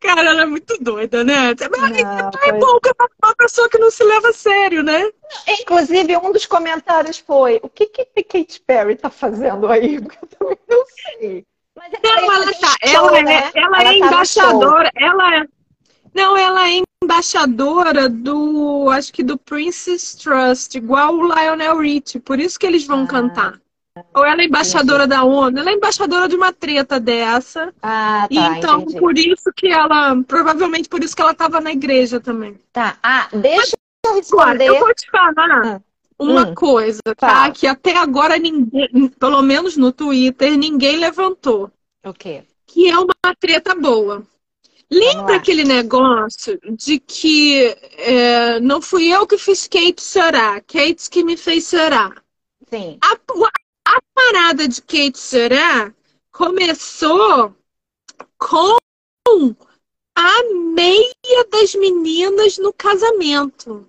[0.00, 1.54] Cara, ela é muito doida, né?
[1.70, 2.92] Não, é foi- bom que é
[3.24, 5.04] uma pessoa que não se leva a sério, né?
[5.60, 10.00] Inclusive, um dos comentários foi: o que, que a Katy Perry tá fazendo aí?
[10.00, 11.44] Porque eu também não sei.
[11.76, 12.74] Mas é Não, ela fazer tá.
[12.86, 13.50] show, Ela, né?
[13.54, 14.06] é, ela é tá no show.
[14.06, 14.90] embaixadora.
[14.96, 15.44] Ela é.
[16.14, 18.88] Não, ela é embaixadora do.
[18.90, 22.20] Acho que do Princess Trust, igual o Lionel Richie.
[22.20, 23.60] Por isso que eles vão Ah, cantar.
[24.14, 25.58] Ou ela é embaixadora da ONU.
[25.58, 27.72] Ela é embaixadora de uma treta dessa.
[27.82, 28.98] Ah, E tá, então, entendi.
[28.98, 30.16] por isso que ela.
[30.26, 32.58] Provavelmente por isso que ela tava na igreja também.
[32.72, 32.96] Tá.
[33.02, 33.76] Ah, deixa
[34.06, 34.66] eu responder.
[34.66, 35.66] eu vou te falar.
[35.76, 35.80] Ah
[36.18, 37.28] uma hum, coisa, tá?
[37.28, 37.52] Fala.
[37.52, 41.70] Que até agora ninguém, pelo menos no Twitter, ninguém levantou.
[42.04, 42.44] O quê?
[42.66, 44.22] Que é uma treta boa.
[44.90, 51.24] Lembra aquele negócio de que é, não fui eu que fiz Kate chorar, Kate que
[51.24, 52.22] me fez chorar?
[52.70, 52.98] Sim.
[53.02, 53.16] A,
[53.86, 55.94] a parada de Kate chorar
[56.30, 57.54] começou
[58.38, 58.78] com
[60.16, 60.42] a
[60.74, 63.86] meia das meninas no casamento.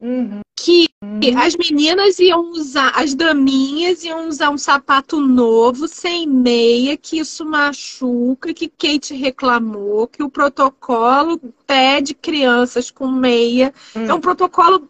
[0.00, 0.40] Uhum.
[0.56, 0.88] Que
[1.36, 7.44] as meninas iam usar, as daminhas iam usar um sapato novo, sem meia, que isso
[7.44, 13.72] machuca, que Kate reclamou, que o protocolo pede crianças com meia.
[13.94, 14.06] Uhum.
[14.06, 14.88] É um protocolo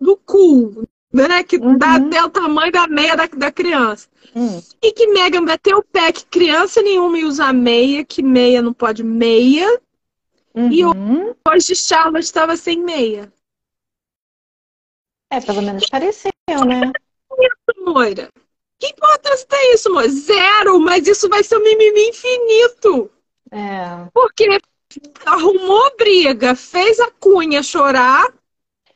[0.00, 1.44] do cu, né?
[1.44, 1.76] Que uhum.
[1.76, 4.08] dá até o tamanho da meia da, da criança.
[4.34, 4.62] Uhum.
[4.82, 8.72] E que Megan bateu o pé que criança nenhuma ia usar meia, que meia não
[8.72, 9.80] pode meia.
[10.54, 11.34] E uhum.
[11.48, 13.32] hoje Charlotte estava sem meia.
[15.30, 16.30] É, pelo menos pareceu,
[16.66, 16.92] né?
[17.38, 18.28] Isso, Moira.
[18.78, 20.10] Que importância tem isso, Moira?
[20.10, 23.10] Zero, mas isso vai ser um mimimi infinito.
[23.50, 24.08] É.
[24.12, 24.60] Porque
[25.24, 28.30] arrumou briga, fez a cunha chorar,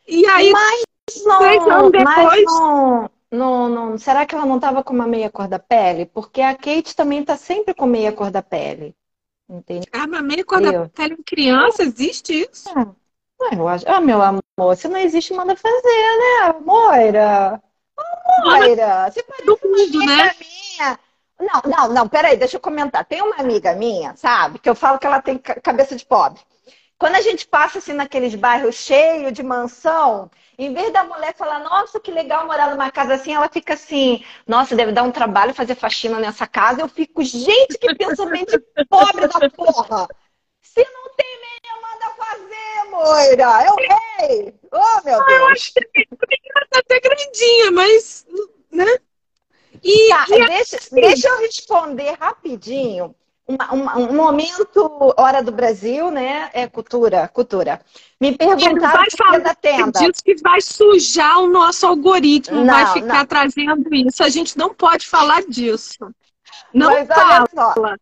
[0.06, 0.52] e aí.
[0.52, 0.82] Mas
[1.24, 2.14] não, depois...
[2.14, 6.06] mas não, não, não, será que ela não estava com uma meia cor da pele?
[6.06, 8.94] Porque a Kate também tá sempre com meia cor da pele.
[9.48, 9.86] Entende?
[9.92, 12.68] Ah, mas meia cor da pele em criança, existe isso?
[12.70, 13.54] É.
[13.54, 13.84] Eu acho.
[13.88, 17.62] Ah, meu amor, se não existe, manda fazer, né, Moira?
[18.44, 20.34] Moira, você parece uma amiga né?
[20.40, 20.98] minha.
[21.38, 23.04] Não, não, não, peraí, deixa eu comentar.
[23.04, 26.40] Tem uma amiga minha, sabe, que eu falo que ela tem cabeça de pobre.
[26.98, 31.58] Quando a gente passa assim naqueles bairros cheios de mansão, em vez da mulher falar,
[31.58, 35.52] nossa, que legal morar numa casa assim, ela fica assim, nossa, deve dar um trabalho
[35.54, 36.80] fazer faxina nessa casa.
[36.80, 40.08] Eu fico, gente, que pensamento pobre da porra!
[40.62, 43.62] Se não tem meia, manda fazer, Moira!
[43.62, 44.54] É o rei!
[44.72, 45.40] Oh, meu Deus!
[45.40, 46.06] Eu acho que
[46.70, 48.26] tá até grandinha, mas.
[48.70, 48.98] né?
[49.82, 50.94] E, tá, e deixa, assim...
[50.94, 53.14] deixa eu responder rapidinho.
[53.48, 56.50] Uma, uma, um momento, hora do Brasil, né?
[56.52, 57.80] É cultura, cultura.
[58.20, 60.00] Me perguntaram vai falar da tenda.
[60.00, 63.26] Disso que vai sujar o nosso algoritmo, não, vai ficar não.
[63.26, 64.24] trazendo isso.
[64.24, 66.12] A gente não pode falar disso.
[66.74, 67.96] Não Mas fala.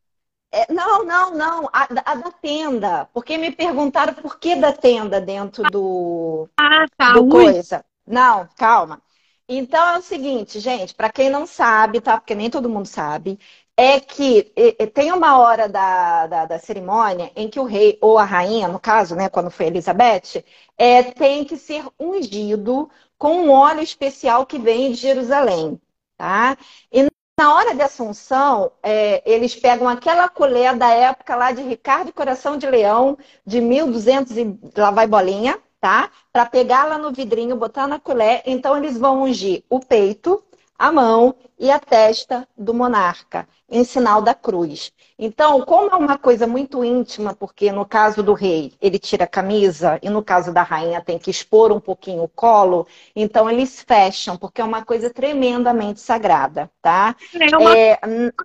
[0.51, 1.69] É, não, não, não.
[1.73, 3.09] A, a, da tenda.
[3.13, 7.13] Porque me perguntaram por que da tenda dentro do, ah, tá.
[7.13, 7.85] do coisa.
[8.07, 9.03] Não, calma.
[9.49, 12.19] Então é o seguinte, gente, para quem não sabe, tá?
[12.19, 13.39] Porque nem todo mundo sabe,
[13.77, 14.53] é que
[14.95, 18.79] tem uma hora da, da, da, cerimônia em que o rei ou a rainha, no
[18.79, 20.45] caso, né, quando foi Elizabeth,
[20.79, 25.81] é, tem que ser ungido com um óleo especial que vem de Jerusalém,
[26.17, 26.57] tá?
[26.93, 27.09] E
[27.39, 32.57] na hora de Assunção, é, eles pegam aquela colher da época lá de Ricardo Coração
[32.57, 36.11] de Leão, de 1200 e lá vai bolinha, tá?
[36.33, 38.43] Para pegar lá no vidrinho, botar na colher.
[38.47, 40.45] Então, eles vão ungir o peito,
[40.85, 44.93] a mão e a testa do monarca, em sinal da cruz.
[45.19, 49.27] Então, como é uma coisa muito íntima, porque no caso do rei ele tira a
[49.27, 53.83] camisa e no caso da rainha tem que expor um pouquinho o colo, então eles
[53.89, 57.17] fecham, porque é uma coisa tremendamente sagrada, tá?
[57.33, 57.99] É, uma, é,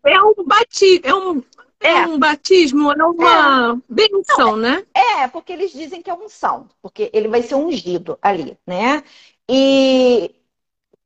[0.06, 1.44] é um batismo, é um,
[1.82, 1.90] é.
[1.90, 3.94] é um batismo, é uma é.
[3.94, 4.86] benção, né?
[4.94, 9.04] É, porque eles dizem que é unção, porque ele vai ser ungido ali, né?
[9.50, 10.32] E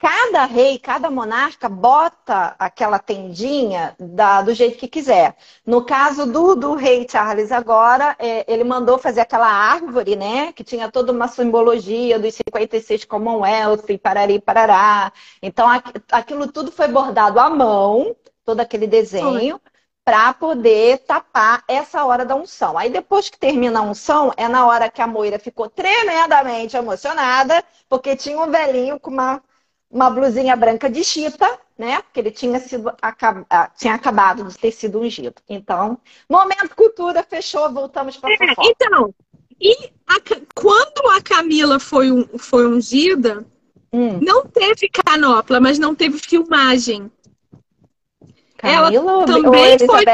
[0.04, 5.34] cada rei, cada monarca bota aquela tendinha da, do jeito que quiser.
[5.66, 10.52] No caso do, do rei Charles agora, é, ele mandou fazer aquela árvore, né?
[10.52, 15.14] Que tinha toda uma simbologia dos 56 Commonwealth e parari parará.
[15.42, 15.66] Então
[16.12, 19.58] aquilo tudo foi bordado à mão, todo aquele desenho.
[20.04, 22.78] Para poder tapar essa hora da unção.
[22.78, 27.64] Aí depois que termina a unção, é na hora que a Moira ficou tremendamente emocionada,
[27.88, 29.42] porque tinha um velhinho com uma
[29.94, 32.02] uma blusinha branca de chita, né?
[32.02, 35.36] Porque ele tinha sido ah, tinha acabado de ter sido ungido.
[35.48, 39.14] Então, momento cultura fechou, voltamos para é, Então,
[39.62, 40.16] e a,
[40.56, 43.46] quando a Camila foi, foi ungida,
[43.94, 44.20] hum.
[44.20, 47.12] não teve canopla, mas não teve filmagem.
[48.58, 50.06] Camila ela também foi,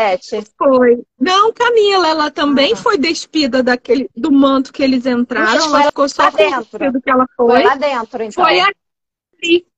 [0.57, 1.03] foi.
[1.19, 2.75] Não, Camila, ela também ah.
[2.75, 5.65] foi despida daquele do manto que eles entraram.
[5.65, 7.01] ela ficou só dentro.
[7.01, 7.47] que ela foi.
[7.47, 8.43] Foi lá dentro, então.
[8.43, 8.73] Foi ali.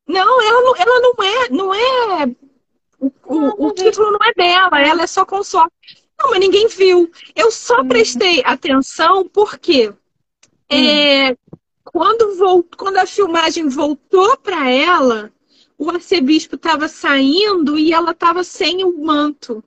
[0.07, 2.35] Não, ela não, ela não é, não é.
[2.99, 5.71] O, o, o título não é dela, ela é só consorte.
[6.19, 7.09] Não, mas ninguém viu.
[7.35, 7.87] Eu só uhum.
[7.87, 9.95] prestei atenção porque hum.
[10.69, 11.35] é,
[11.83, 15.31] quando, volt, quando a filmagem voltou para ela,
[15.77, 19.63] o arcebispo estava saindo e ela estava sem o manto.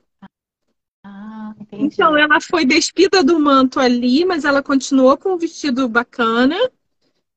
[1.02, 6.56] Ah, então ela foi despida do manto ali, mas ela continuou com o vestido bacana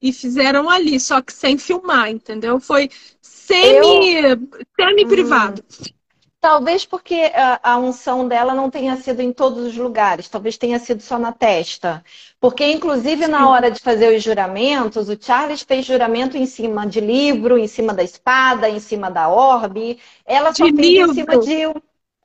[0.01, 2.59] e fizeram ali, só que sem filmar, entendeu?
[2.59, 2.89] Foi
[3.21, 4.37] semi, eu...
[4.79, 5.63] semi privado.
[5.81, 5.97] Hum.
[6.39, 10.77] Talvez porque a, a, unção dela não tenha sido em todos os lugares, talvez tenha
[10.77, 12.03] sido só na testa.
[12.39, 13.31] Porque, inclusive, Sim.
[13.31, 17.67] na hora de fazer os juramentos, o Charles fez juramento em cima de livro, em
[17.67, 19.99] cima da espada, em cima da orbe.
[20.25, 21.11] Ela só de fez livro.
[21.11, 21.81] em cima de.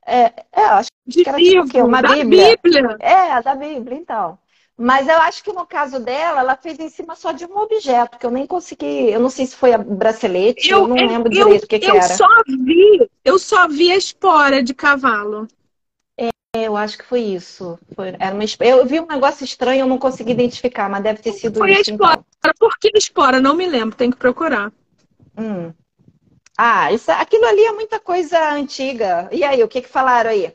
[0.07, 2.59] É, é acho de que era livro, tipo Uma da Bíblia.
[2.63, 2.97] Bíblia.
[3.01, 4.39] É, da Bíblia, então.
[4.77, 8.19] Mas eu acho que no caso dela, ela fez em cima só de um objeto,
[8.19, 9.11] que eu nem consegui.
[9.11, 11.79] Eu não sei se foi a bracelete, eu, eu não lembro eu, direito o que,
[11.79, 12.17] que eu era.
[12.17, 15.47] Só vi, eu só vi a espora de cavalo.
[16.19, 17.79] É, eu acho que foi isso.
[17.95, 21.33] Foi, era uma, eu vi um negócio estranho, eu não consegui identificar, mas deve ter
[21.33, 21.85] sido foi isso.
[21.85, 22.25] Foi a espora.
[22.39, 22.53] Então.
[22.59, 23.41] Por que espora?
[23.41, 24.73] Não me lembro, tem que procurar.
[25.39, 25.73] Hum.
[26.57, 29.29] Ah, isso, aquilo ali é muita coisa antiga.
[29.33, 30.55] E aí, o que, que falaram aí?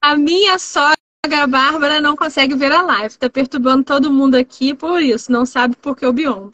[0.00, 0.97] A minha sogra
[1.34, 3.18] a Bárbara não consegue ver a live.
[3.18, 5.30] Tá perturbando todo mundo aqui por isso.
[5.30, 6.52] Não sabe por que o biombo.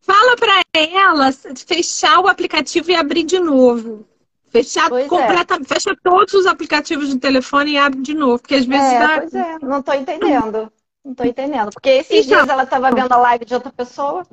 [0.00, 1.30] Fala para ela
[1.66, 4.06] fechar o aplicativo e abrir de novo.
[4.50, 5.04] Fechar é.
[5.04, 5.70] completamente.
[5.70, 5.74] É.
[5.74, 8.38] Fecha todos os aplicativos do telefone e abre de novo.
[8.38, 9.20] Porque às vezes é, dá...
[9.20, 10.72] Pois é, não tô entendendo.
[11.04, 11.70] Não tô entendendo.
[11.72, 14.26] Porque esses então, dias ela tava vendo a live de outra pessoa.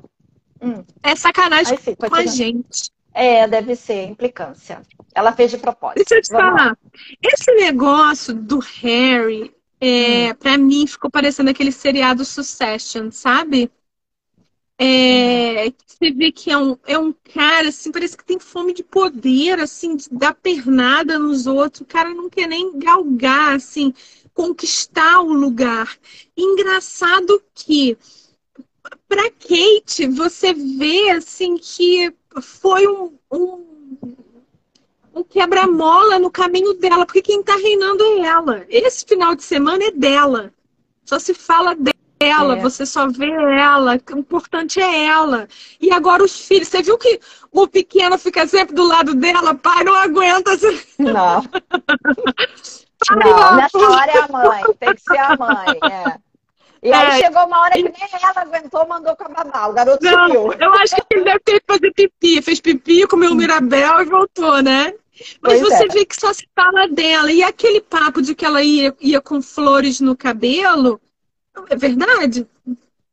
[0.62, 0.84] Hum.
[1.04, 2.90] É sacanagem sim, com a gente.
[3.18, 4.82] É, deve ser implicância.
[5.14, 6.04] Ela fez de propósito.
[6.06, 6.66] Deixa eu te Vamos falar.
[6.72, 6.78] Lá.
[7.24, 10.36] Esse negócio do Harry, é, hum.
[10.36, 13.72] pra mim, ficou parecendo aquele seriado Succession, sabe?
[14.78, 18.84] É, você vê que é um, é um cara, assim, parece que tem fome de
[18.84, 21.82] poder, assim, de dar pernada nos outros.
[21.82, 23.94] O cara não quer nem galgar, assim,
[24.34, 25.98] conquistar o lugar.
[26.36, 27.98] Engraçado que,
[29.08, 33.76] pra Kate, você vê, assim, que foi um, um
[35.16, 38.66] um quebra-mola no caminho dela, porque quem está reinando é ela.
[38.68, 40.54] Esse final de semana é dela.
[41.06, 41.74] Só se fala
[42.20, 42.62] dela, é.
[42.62, 45.48] você só vê ela, o importante é ela.
[45.80, 47.20] E agora os filhos, você viu que
[47.52, 50.52] o pequeno fica sempre do lado dela, pai, não aguenta.
[51.00, 51.44] Não.
[53.16, 56.25] não, nessa hora é a mãe, tem que ser a mãe, é.
[56.84, 57.26] E aí é.
[57.26, 59.68] chegou uma hora que nem ela aguentou, mandou com a babá.
[59.68, 60.54] O garoto não, sumiu.
[60.54, 62.42] Eu acho que ele deve ter que fazer pipi.
[62.42, 64.94] Fez pipi, comeu o Mirabel e voltou, né?
[65.42, 65.88] Mas pois você é.
[65.88, 67.32] vê que só se fala dela.
[67.32, 71.00] E aquele papo de que ela ia, ia com flores no cabelo,
[71.70, 72.48] é verdade?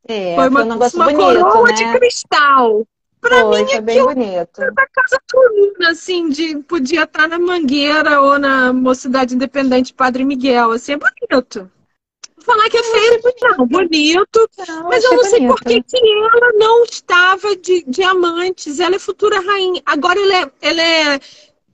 [0.06, 1.74] É, foi uma, um uma bonito, coroa né?
[1.74, 2.86] de cristal.
[3.20, 4.60] Pra foi, mim, foi bem bonito.
[4.74, 10.72] da casa turuna, assim, de podia estar na Mangueira ou na Mocidade Independente Padre Miguel,
[10.72, 11.70] assim, é bonito.
[12.44, 13.20] Falar que é feio,
[13.56, 18.80] não, bonito, não, mas eu não sei por que, que ela não estava de diamantes.
[18.80, 19.80] Ela é futura rainha.
[19.86, 21.18] Agora ela é, ela é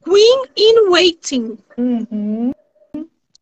[0.04, 1.58] Queen in Waiting.
[1.78, 2.52] Uhum.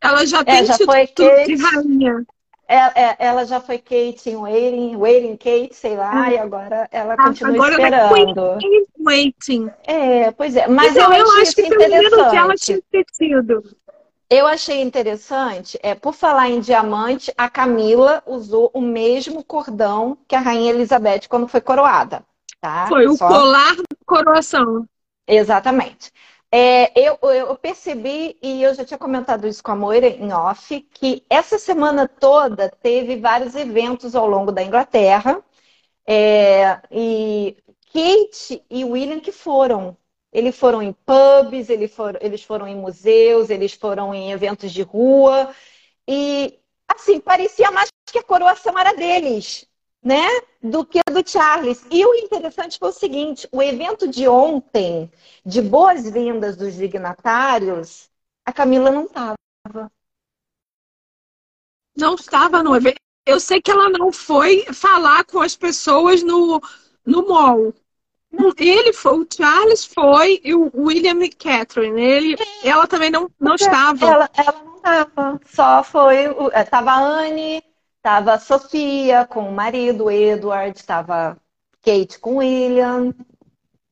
[0.01, 2.25] Ela já é, tem já título de rainha.
[2.69, 7.13] É, é, ela já foi Kate em Waiting, Waiting Kate, sei lá, e agora ela
[7.13, 8.39] ah, continua agora esperando.
[8.39, 9.71] Ela é Queen in Waiting.
[9.85, 10.67] É, pois é.
[10.67, 13.63] Mas então, eu, eu acho que pelo que ela tinha esquecido.
[14.29, 20.35] Eu achei interessante, é, por falar em diamante, a Camila usou o mesmo cordão que
[20.35, 22.25] a Rainha Elizabeth quando foi coroada.
[22.59, 22.87] Tá?
[22.87, 23.27] Foi o Só...
[23.27, 23.75] colar
[24.05, 24.85] coroação.
[25.25, 26.11] Exatamente.
[26.51, 30.79] É, eu, eu, percebi, e eu já tinha comentado isso com a Moira em off,
[30.93, 35.41] que essa semana toda teve vários eventos ao longo da Inglaterra.
[36.05, 37.57] É, e
[37.93, 39.97] Kate e William que foram.
[40.31, 44.81] Eles foram em pubs, eles foram, eles foram em museus, eles foram em eventos de
[44.81, 45.53] rua.
[46.07, 49.67] E, assim, parecia mais que a coroação era deles
[50.03, 50.25] né,
[50.61, 51.85] do que do Charles.
[51.91, 55.11] E o interessante foi o seguinte: o evento de ontem,
[55.45, 58.09] de boas-vindas dos dignatários,
[58.45, 59.35] a Camila não estava.
[61.95, 62.97] Não estava no evento.
[63.25, 66.61] Eu sei que ela não foi falar com as pessoas no,
[67.05, 67.73] no mall.
[68.57, 72.01] Ele foi, o Charles foi e o William e Catherine.
[72.01, 74.05] Ele, ela também não, não estava.
[74.05, 75.41] Ela, ela não estava.
[75.45, 76.25] Só foi.
[76.53, 77.63] Estava a Anne,
[78.07, 81.37] Tava a Sofia com o marido, Edward, tava
[81.83, 83.13] Kate com William.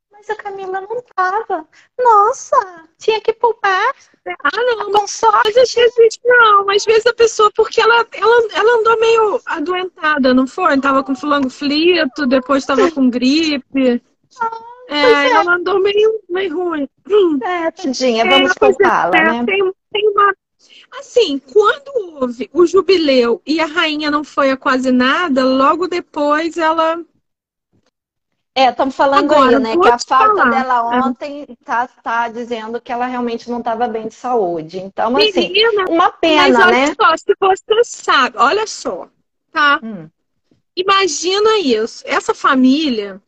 [0.09, 1.67] Mas a Camila não tava.
[2.01, 3.93] Nossa, tinha que poupar.
[4.25, 5.41] Ah, não, com sorte.
[5.43, 10.33] Mas às vezes não, às vezes a pessoa, porque ela, ela, ela andou meio adoentada,
[10.33, 10.79] não foi?
[10.79, 14.01] Tava com flango flito, depois tava com gripe.
[14.87, 16.87] É, é, ela andou meio, meio ruim.
[17.43, 19.45] É, tadinha, vamos é, poupá-la, é, né?
[19.45, 20.33] Tem, tem uma
[20.99, 26.57] Assim, quando houve o jubileu e a rainha não foi a quase nada, logo depois
[26.57, 26.99] ela.
[28.57, 29.77] É, estamos falando Agora, aí, né?
[29.77, 30.49] Que a falta falar.
[30.49, 30.99] dela é.
[31.01, 34.79] ontem tá, tá dizendo que ela realmente não estava bem de saúde.
[34.79, 36.95] Então, assim, Menina, uma pena, mas né?
[36.95, 39.09] Só, se você sabe, olha só,
[39.51, 39.79] tá?
[39.83, 40.07] Hum.
[40.75, 42.03] imagina isso.
[42.07, 43.21] Essa família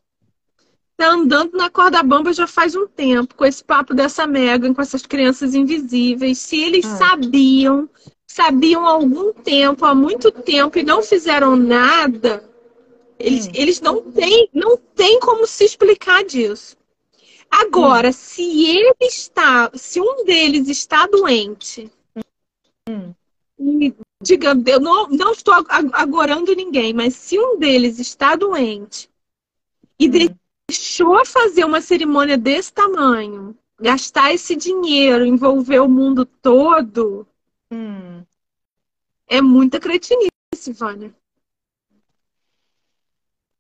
[0.98, 4.82] tá andando na corda bamba já faz um tempo, com esse papo dessa Megan, com
[4.82, 6.40] essas crianças invisíveis.
[6.40, 6.98] Se eles hum.
[6.98, 7.90] sabiam,
[8.26, 12.44] sabiam há algum tempo, há muito tempo, e não fizeram nada,
[13.20, 13.52] eles, hum.
[13.54, 16.76] eles não têm não tem como se explicar disso.
[17.50, 18.14] Agora, hum.
[18.14, 21.92] se ele está, se um deles está doente,
[22.90, 23.14] hum.
[23.60, 25.54] e, digamos, eu não, não estou
[25.94, 29.08] agorando ninguém, mas se um deles está doente
[30.00, 30.36] e hum
[30.70, 37.26] deixou fazer uma cerimônia desse tamanho, gastar esse dinheiro, envolver o mundo todo,
[37.72, 38.24] hum.
[39.28, 40.30] é muita cretinice,
[40.74, 41.16] Vânia.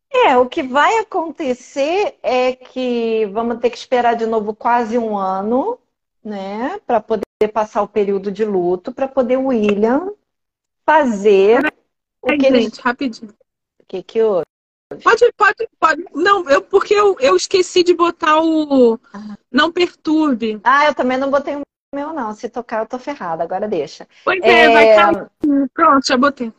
[0.09, 5.17] É, o que vai acontecer é que vamos ter que esperar de novo quase um
[5.17, 5.79] ano,
[6.23, 10.11] né, para poder passar o período de luto, para poder o William
[10.85, 11.71] fazer Ai,
[12.21, 12.81] o que gente, ele...
[12.81, 13.33] rapidinho.
[13.79, 14.45] O que que houve?
[15.03, 16.05] Pode, pode, pode.
[16.13, 18.99] Não, eu, porque eu, eu esqueci de botar o
[19.51, 20.59] não perturbe.
[20.63, 21.61] Ah, eu também não botei o
[21.93, 22.33] meu, não.
[22.33, 23.43] Se tocar, eu tô ferrada.
[23.43, 24.07] Agora deixa.
[24.23, 25.69] Pois é, é vai cair.
[25.73, 26.53] Pronto, já botei.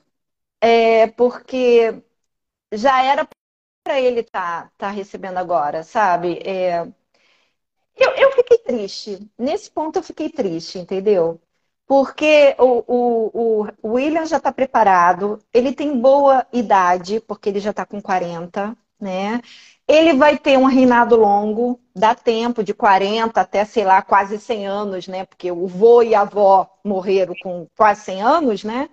[0.61, 2.03] É, porque
[2.73, 3.27] já era
[3.83, 6.39] para ele estar tá, tá recebendo agora, sabe?
[6.45, 6.83] É...
[7.97, 9.31] Eu, eu fiquei triste.
[9.39, 11.41] Nesse ponto eu fiquei triste, entendeu?
[11.89, 12.85] Porque o,
[13.63, 18.01] o, o William já está preparado, ele tem boa idade, porque ele já está com
[18.03, 19.43] 40, né?
[19.89, 24.67] Ele vai ter um reinado longo, dá tempo de 40 até, sei lá, quase 100
[24.67, 25.25] anos, né?
[25.27, 28.89] Porque o vô e a avó morreram com quase 100 anos, né?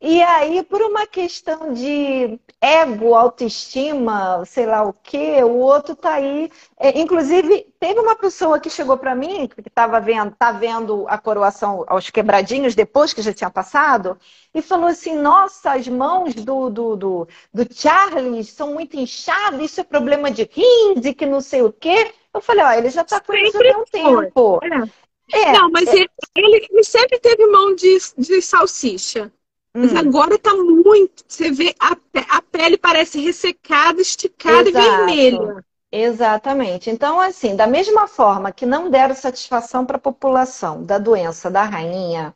[0.00, 6.14] E aí, por uma questão de ego, autoestima, sei lá o quê, o outro tá
[6.14, 6.52] aí.
[6.78, 11.18] É, inclusive, teve uma pessoa que chegou para mim, que estava vendo, tá vendo a
[11.18, 14.16] coroação aos quebradinhos depois que já tinha passado,
[14.54, 19.80] e falou assim: Nossa, as mãos do, do, do, do Charles são muito inchadas, isso
[19.80, 22.12] é problema de rins e que não sei o quê.
[22.32, 24.60] Eu falei: Ó, ele já tá com isso há um tempo.
[24.62, 25.08] É.
[25.30, 26.06] É, não, mas é.
[26.36, 29.30] ele, ele, sempre teve mão de, de salsicha.
[29.78, 29.98] Mas hum.
[29.98, 31.24] agora tá muito.
[31.26, 31.96] Você vê, a,
[32.36, 34.86] a pele parece ressecada, esticada Exato.
[34.86, 35.64] e vermelha.
[35.90, 36.90] Exatamente.
[36.90, 41.62] Então, assim, da mesma forma que não deram satisfação para a população da doença da
[41.62, 42.34] rainha,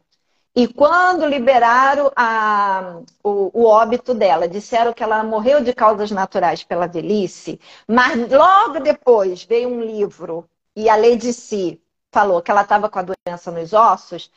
[0.54, 6.62] e quando liberaram a, o, o, óbito dela, disseram que ela morreu de causas naturais
[6.62, 11.80] pela velhice, mas logo depois veio um livro e a Lady Si
[12.12, 14.30] falou que ela estava com a doença nos ossos,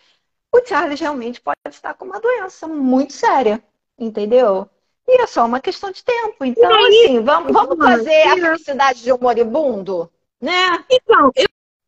[0.57, 3.63] o Charles realmente pode estar com uma doença muito séria,
[3.97, 4.69] entendeu?
[5.07, 6.43] E é só uma questão de tempo.
[6.43, 10.09] Então, assim, vamos, vamos fazer a felicidade de um moribundo,
[10.41, 10.83] né?
[10.89, 11.45] Então, eu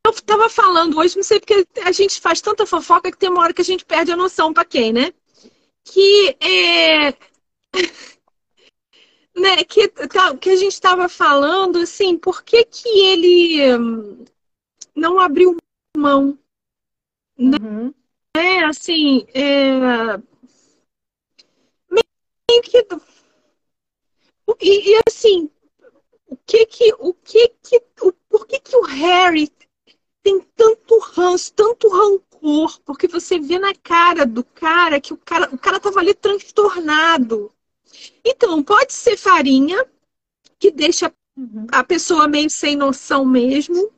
[0.07, 3.41] eu estava falando hoje, não sei porque a gente faz tanta fofoca que tem uma
[3.41, 5.13] hora que a gente perde a noção para quem, né?
[5.84, 7.13] Que é.
[9.36, 14.26] né, que, tá, que a gente estava falando, assim, por que, que ele hum,
[14.95, 15.57] não abriu
[15.97, 16.39] mão?
[17.38, 17.93] Uhum.
[18.38, 20.17] É, assim, é...
[21.89, 22.88] meio que...
[24.61, 25.49] E, e, assim,
[26.27, 29.49] o que que, o que que, o, por que que o Harry
[30.23, 32.79] tem tanto ranço, tanto rancor?
[32.81, 37.51] Porque você vê na cara do cara que o cara, o cara tava ali transtornado.
[38.23, 39.83] Então, pode ser farinha,
[40.59, 41.67] que deixa uhum.
[41.71, 43.91] a pessoa meio sem noção mesmo.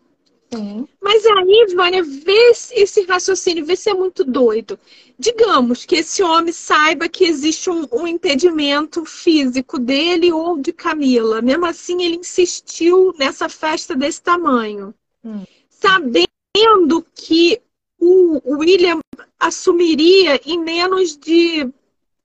[0.53, 0.87] Sim.
[0.99, 4.79] Mas aí, Vânia, vê esse raciocínio, vê se é muito doido.
[5.17, 11.41] Digamos que esse homem saiba que existe um, um impedimento físico dele ou de Camila.
[11.41, 14.93] Mesmo assim, ele insistiu nessa festa desse tamanho.
[15.23, 15.43] Hum.
[15.69, 17.61] Sabendo que
[17.99, 18.99] o William
[19.39, 21.69] assumiria em menos de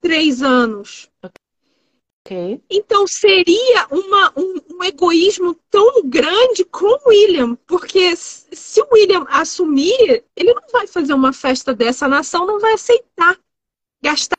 [0.00, 1.10] três anos.
[2.26, 2.62] Okay.
[2.70, 9.26] Então seria uma, um, um, egoísmo tão grande com o William, porque se o William
[9.28, 13.38] assumir, ele não vai fazer uma festa dessa, a nação não vai aceitar
[14.02, 14.38] gastar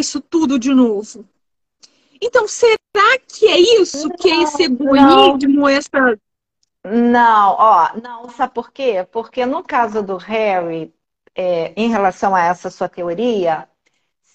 [0.00, 1.24] isso tudo de novo.
[2.20, 2.76] Então, será
[3.28, 5.68] que é isso não, que é esse egoísmo, não.
[5.68, 6.18] essa.
[6.84, 9.06] Não, ó, não, sabe por quê?
[9.12, 10.92] Porque no caso do Harry,
[11.34, 13.68] é, em relação a essa sua teoria,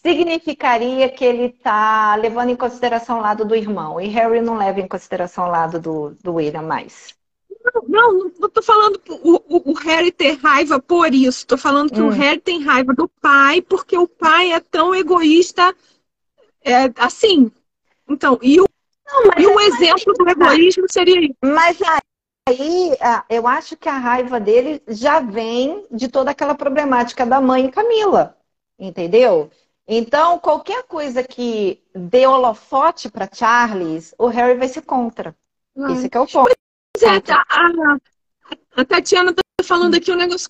[0.01, 4.01] significaria que ele está levando em consideração o lado do irmão.
[4.01, 7.15] E Harry não leva em consideração o lado do, do William mais.
[7.63, 11.45] Não, não, não tô falando o, o, Harry ter raiva por isso.
[11.45, 12.07] Tô falando que hum.
[12.07, 15.75] o Harry tem raiva do pai porque o pai é tão egoísta
[16.63, 17.51] é, assim.
[18.09, 18.65] Então, e o,
[19.07, 21.35] não, e o é exemplo do egoísmo seria isso.
[21.43, 21.77] Mas
[22.49, 22.97] aí,
[23.29, 28.35] eu acho que a raiva dele já vem de toda aquela problemática da mãe Camila.
[28.79, 29.51] Entendeu?
[29.93, 35.35] Então, qualquer coisa que dê holofote para Charles, o Harry vai ser contra.
[35.75, 35.91] Hum.
[35.91, 36.49] Esse é o ponto.
[36.95, 37.97] Pois é, tá, a,
[38.77, 40.49] a Tatiana tá falando aqui um negócio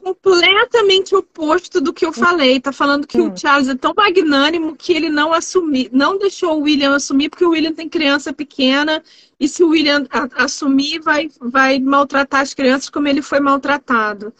[0.00, 2.60] completamente oposto do que eu falei.
[2.60, 3.32] Tá falando que hum.
[3.32, 7.44] o Charles é tão magnânimo que ele não assumir, não deixou o William assumir, porque
[7.44, 9.02] o William tem criança pequena,
[9.40, 10.06] e se o William
[10.36, 14.32] assumir, vai, vai maltratar as crianças como ele foi maltratado.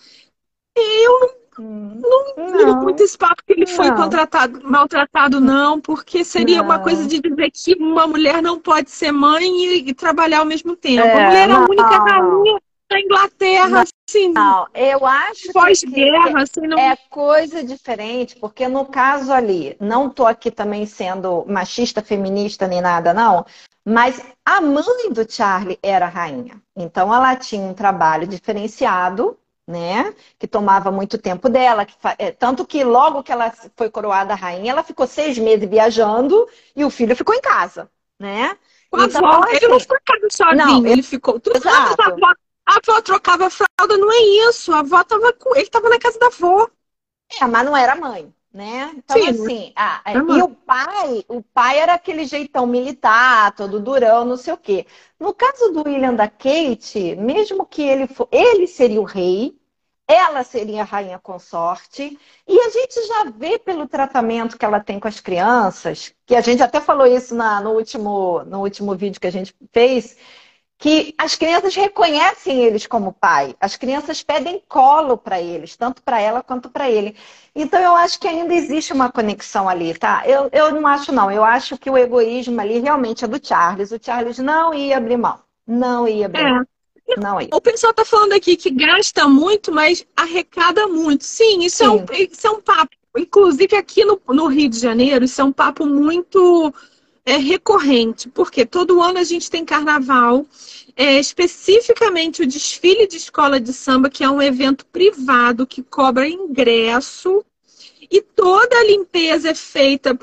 [0.76, 1.45] Eu não.
[1.62, 3.74] Não, não muito esse papo que ele não.
[3.74, 6.64] foi contratado, maltratado, não, porque seria não.
[6.64, 10.44] uma coisa de dizer que uma mulher não pode ser mãe e, e trabalhar ao
[10.44, 11.06] mesmo tempo.
[11.06, 14.32] É, a mulher é a única rainha da Inglaterra, assim.
[14.32, 16.78] Não, eu acho pós-guerra, assim, não...
[16.78, 22.80] é coisa diferente, porque no caso ali, não tô aqui também sendo machista, feminista nem
[22.80, 23.44] nada, não.
[23.84, 26.60] Mas a mãe do Charlie era rainha.
[26.76, 30.14] Então ela tinha um trabalho diferenciado né?
[30.38, 34.70] Que tomava muito tempo dela, que, é, tanto que logo que ela foi coroada rainha,
[34.70, 38.56] ela ficou seis meses viajando e o filho ficou em casa, né?
[38.90, 41.40] Com então, avó, assim, ele não ficou em casa sozinho, não, ele ficou.
[41.40, 42.00] Tudo exato.
[42.00, 42.32] A avó,
[42.66, 44.72] a avó trocava fralda, não é isso.
[44.72, 45.54] A avó tava com.
[45.56, 46.68] Ele tava na casa da avó.
[47.40, 48.32] É, mas não era mãe.
[48.56, 48.90] Né?
[48.96, 54.24] Então, Sim, assim, ah, e o pai, o pai era aquele jeitão militar, todo durão,
[54.24, 54.86] não sei o quê.
[55.20, 59.54] No caso do William da Kate, mesmo que ele for, ele seria o rei,
[60.08, 64.98] ela seria a rainha consorte, e a gente já vê pelo tratamento que ela tem
[64.98, 69.20] com as crianças, que a gente até falou isso na, no, último, no último vídeo
[69.20, 70.16] que a gente fez,
[70.78, 73.54] que as crianças reconhecem eles como pai.
[73.60, 77.16] As crianças pedem colo para eles, tanto para ela quanto para ele.
[77.54, 80.22] Então eu acho que ainda existe uma conexão ali, tá?
[80.26, 81.30] Eu, eu não acho não.
[81.30, 83.90] Eu acho que o egoísmo ali realmente é do Charles.
[83.90, 85.38] O Charles não ia abrir mão.
[85.66, 86.50] Não ia abrir é.
[86.50, 86.66] mão.
[87.16, 87.48] Não ia.
[87.52, 91.24] O pessoal tá falando aqui que gasta muito, mas arrecada muito.
[91.24, 91.84] Sim, isso, Sim.
[91.84, 92.94] É, um, isso é um papo.
[93.16, 96.74] Inclusive aqui no, no Rio de Janeiro, isso é um papo muito
[97.26, 100.46] é recorrente, porque todo ano a gente tem carnaval,
[100.94, 106.28] é, especificamente o desfile de escola de samba, que é um evento privado que cobra
[106.28, 107.44] ingresso,
[108.08, 110.16] e toda a limpeza é feita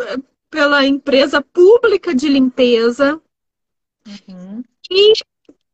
[0.49, 3.21] pela empresa pública de limpeza.
[4.07, 4.63] Uhum.
[4.89, 5.13] E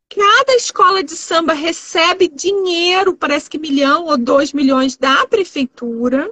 [0.09, 6.31] cada escola de samba recebe dinheiro, parece que milhão ou dois milhões da prefeitura.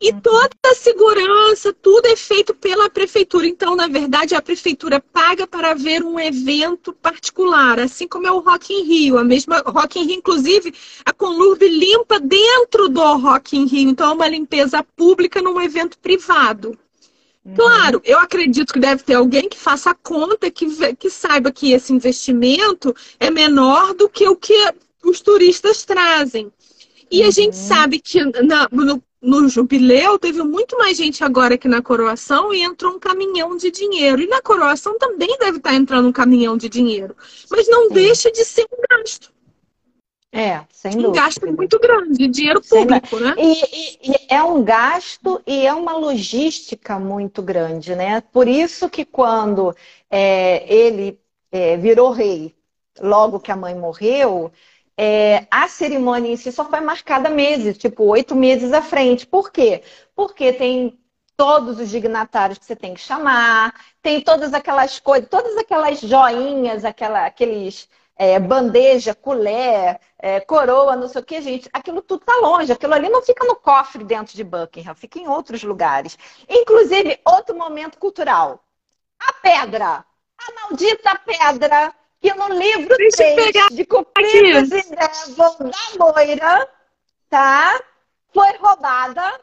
[0.00, 0.20] E uhum.
[0.20, 3.48] toda a segurança, tudo é feito pela prefeitura.
[3.48, 8.38] Então, na verdade, a prefeitura paga para ver um evento particular, assim como é o
[8.38, 9.18] Rock in Rio.
[9.18, 10.72] A mesma Rock in Rio, inclusive,
[11.04, 13.90] a Conlurb limpa dentro do Rock in Rio.
[13.90, 16.78] Então, é uma limpeza pública num evento privado.
[17.44, 17.54] Uhum.
[17.54, 21.72] Claro, eu acredito que deve ter alguém que faça a conta, que, que saiba que
[21.72, 24.72] esse investimento é menor do que o que
[25.02, 26.52] os turistas trazem.
[27.10, 27.66] E a gente uhum.
[27.66, 32.62] sabe que na, no, no jubileu teve muito mais gente agora que na coroação e
[32.62, 34.22] entrou um caminhão de dinheiro.
[34.22, 37.16] E na coroação também deve estar entrando um caminhão de dinheiro.
[37.50, 37.94] Mas não Sim.
[37.94, 39.32] deixa de ser um gasto.
[40.30, 41.08] É, sem dúvida.
[41.08, 43.34] Um gasto muito grande, dinheiro público, né?
[43.38, 48.20] E, e, e, é um gasto e é uma logística muito grande, né?
[48.20, 49.74] Por isso que quando
[50.10, 51.18] é, ele
[51.50, 52.54] é, virou rei,
[53.00, 54.52] logo que a mãe morreu,
[54.98, 59.24] é, a cerimônia em si só foi marcada meses, tipo oito meses à frente.
[59.26, 59.84] Por quê?
[60.14, 60.98] Porque tem
[61.36, 63.72] todos os dignatários que você tem que chamar,
[64.02, 71.08] tem todas aquelas coisas, todas aquelas joinhas, aquela, aqueles é, bandeja, colher, é, coroa, não
[71.08, 71.70] sei o que, gente.
[71.72, 75.28] Aquilo tudo tá longe, aquilo ali não fica no cofre dentro de Buckingham, fica em
[75.28, 76.18] outros lugares.
[76.48, 78.64] Inclusive, outro momento cultural.
[79.20, 80.04] A pedra.
[80.38, 86.68] A maldita pedra que no livro Deixa 3 de Cumpridos e Devon da Moira,
[87.28, 87.80] tá?
[88.32, 89.40] Foi roubada,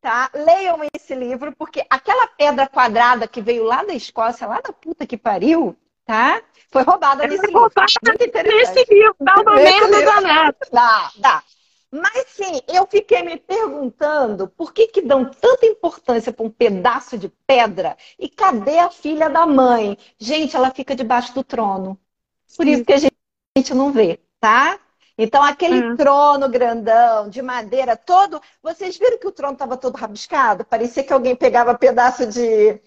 [0.00, 0.30] tá?
[0.34, 5.06] Leiam esse livro, porque aquela pedra quadrada que veio lá da Escócia, lá da puta
[5.06, 6.42] que pariu, tá?
[6.70, 7.60] Foi roubada é nesse livro.
[7.60, 8.74] Muito interessante.
[8.74, 10.56] Nesse livro, dá uma merda danada.
[10.72, 11.42] Dá, dá.
[11.90, 17.16] Mas sim, eu fiquei me perguntando por que, que dão tanta importância para um pedaço
[17.16, 19.96] de pedra e cadê a filha da mãe?
[20.18, 21.98] Gente, ela fica debaixo do trono.
[22.56, 24.78] Por isso que a gente não vê, tá?
[25.18, 25.96] Então, aquele uhum.
[25.96, 28.40] trono grandão, de madeira, todo.
[28.62, 30.64] Vocês viram que o trono estava todo rabiscado?
[30.64, 32.78] Parecia que alguém pegava pedaço de,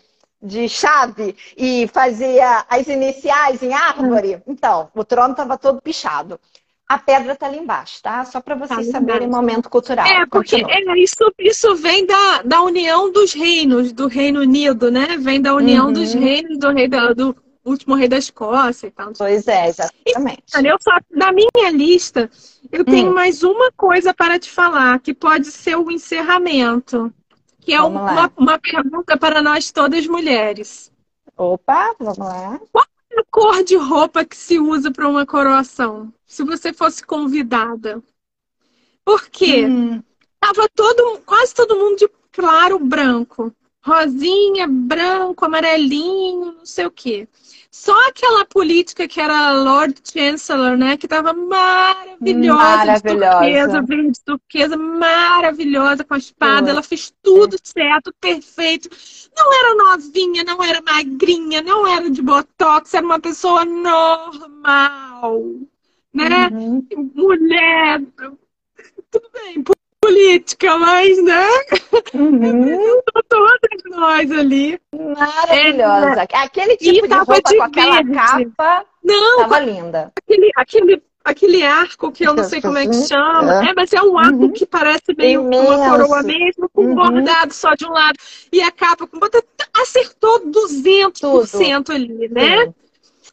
[0.42, 4.36] de chave e fazia as iniciais em árvore.
[4.36, 4.42] Uhum.
[4.48, 6.40] Então, o trono estava todo pichado.
[6.88, 8.26] A pedra está ali embaixo, tá?
[8.26, 10.08] Só para vocês tá saberem o momento cultural.
[10.08, 15.18] É, porque é, isso, isso vem da, da união dos reinos, do Reino Unido, né?
[15.20, 15.94] Vem da união uhum.
[15.94, 19.12] dos reinos, do rei do último rei da Escócia e tal.
[19.18, 20.44] Pois é, exatamente.
[20.56, 22.30] E, eu só, na minha lista,
[22.72, 23.14] eu tenho hum.
[23.14, 27.14] mais uma coisa para te falar, que pode ser o encerramento.
[27.60, 30.92] que é uma, uma pergunta para nós todas mulheres.
[31.38, 32.60] Opa, vamos lá.
[32.72, 36.12] Qual é a cor de roupa que se usa para uma coroação?
[36.26, 38.02] Se você fosse convidada.
[39.06, 39.66] Por quê?
[39.66, 40.04] Hum.
[40.40, 43.54] Tava todo, quase todo mundo de claro branco.
[43.90, 47.28] Rosinha, branco, amarelinho, não sei o quê.
[47.72, 50.98] Só aquela política que era Lord Chancellor, né?
[50.98, 53.40] Que estava maravilhosa, maravilhosa.
[53.40, 56.70] turquesa, verde turquesa, maravilhosa com a espada.
[56.70, 58.90] Ela fez tudo certo, perfeito.
[59.38, 65.42] Não era novinha, não era magrinha, não era de botox, era uma pessoa normal,
[66.14, 66.48] né?
[66.52, 66.86] Uhum.
[67.16, 68.02] Mulher,
[69.12, 69.64] tudo bem,
[70.10, 71.48] política, mas, né?
[72.14, 73.02] Uhum.
[73.30, 74.80] Todas nós ali.
[74.94, 76.28] Maravilhosa.
[76.30, 78.14] É, Aquele tipo de roupa de com aquela verde.
[78.14, 80.12] capa não, tava linda.
[80.18, 83.70] Aquele, aquele, aquele arco que eu não sei como é que chama, é.
[83.70, 84.52] É, mas é um arco uhum.
[84.52, 85.68] que parece meio Imenso.
[85.68, 86.96] uma coroa mesmo, com uhum.
[86.96, 88.18] bordado só de um lado.
[88.52, 89.20] E a capa com
[89.82, 91.92] acertou 200% Tudo.
[91.94, 92.74] ali, né?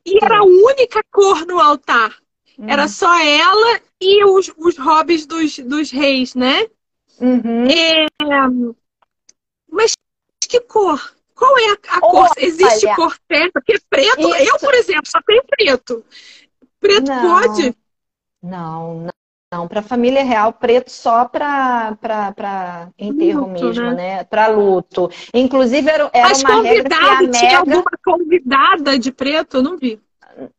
[0.04, 2.14] E era a única cor no altar.
[2.66, 2.88] Era uhum.
[2.88, 6.66] só ela e os, os hobbies dos, dos reis, né?
[7.20, 7.66] Uhum.
[7.66, 8.06] É,
[9.70, 9.92] mas
[10.40, 11.14] que cor?
[11.34, 12.30] Qual é a, a cor?
[12.38, 13.60] Existe cor certa?
[13.60, 14.54] Porque preto, Isso.
[14.54, 16.04] eu, por exemplo, só tenho preto.
[16.80, 17.76] Preto não, pode?
[18.42, 19.16] Não, não.
[19.52, 23.94] Não, para família real, preto só para enterro luto, mesmo, né?
[23.94, 24.24] né?
[24.24, 25.08] Para luto.
[25.32, 27.30] Inclusive, era, era Mas uma regra que a Mega...
[27.30, 29.58] tinha alguma convidada de preto?
[29.58, 30.00] Eu não vi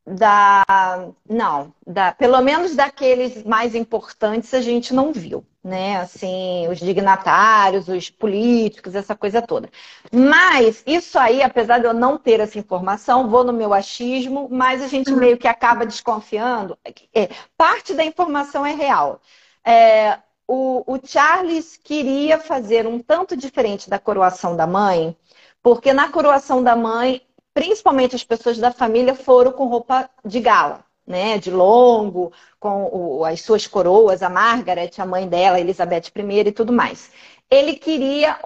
[0.05, 5.97] da não, da pelo menos daqueles mais importantes a gente não viu, né?
[5.97, 9.69] Assim, os dignatários, os políticos, essa coisa toda.
[10.11, 14.82] Mas isso aí, apesar de eu não ter essa informação, vou no meu achismo, mas
[14.82, 16.78] a gente meio que acaba desconfiando.
[17.13, 19.21] É, parte da informação é real.
[19.63, 25.15] É, o, o Charles queria fazer um tanto diferente da coroação da mãe,
[25.61, 27.21] porque na coroação da mãe
[27.58, 31.39] principalmente as pessoas da família, foram com roupa de gala, né?
[31.39, 36.51] De longo, com o, as suas coroas, a Margaret, a mãe dela, Elizabeth I e
[36.51, 37.10] tudo mais.
[37.49, 38.38] Ele queria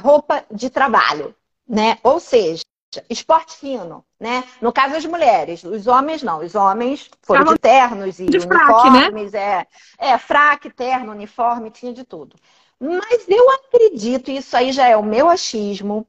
[0.00, 1.34] roupa de trabalho,
[1.68, 1.98] né?
[2.04, 2.62] Ou seja,
[3.08, 4.44] esporte fino, né?
[4.62, 9.32] No caso as mulheres, os homens não, os homens foram de ternos e de uniformes,
[9.32, 9.66] né?
[9.98, 12.36] é, é fraque, terno, uniforme, tinha de tudo.
[12.78, 16.06] Mas eu acredito, isso aí já é o meu achismo,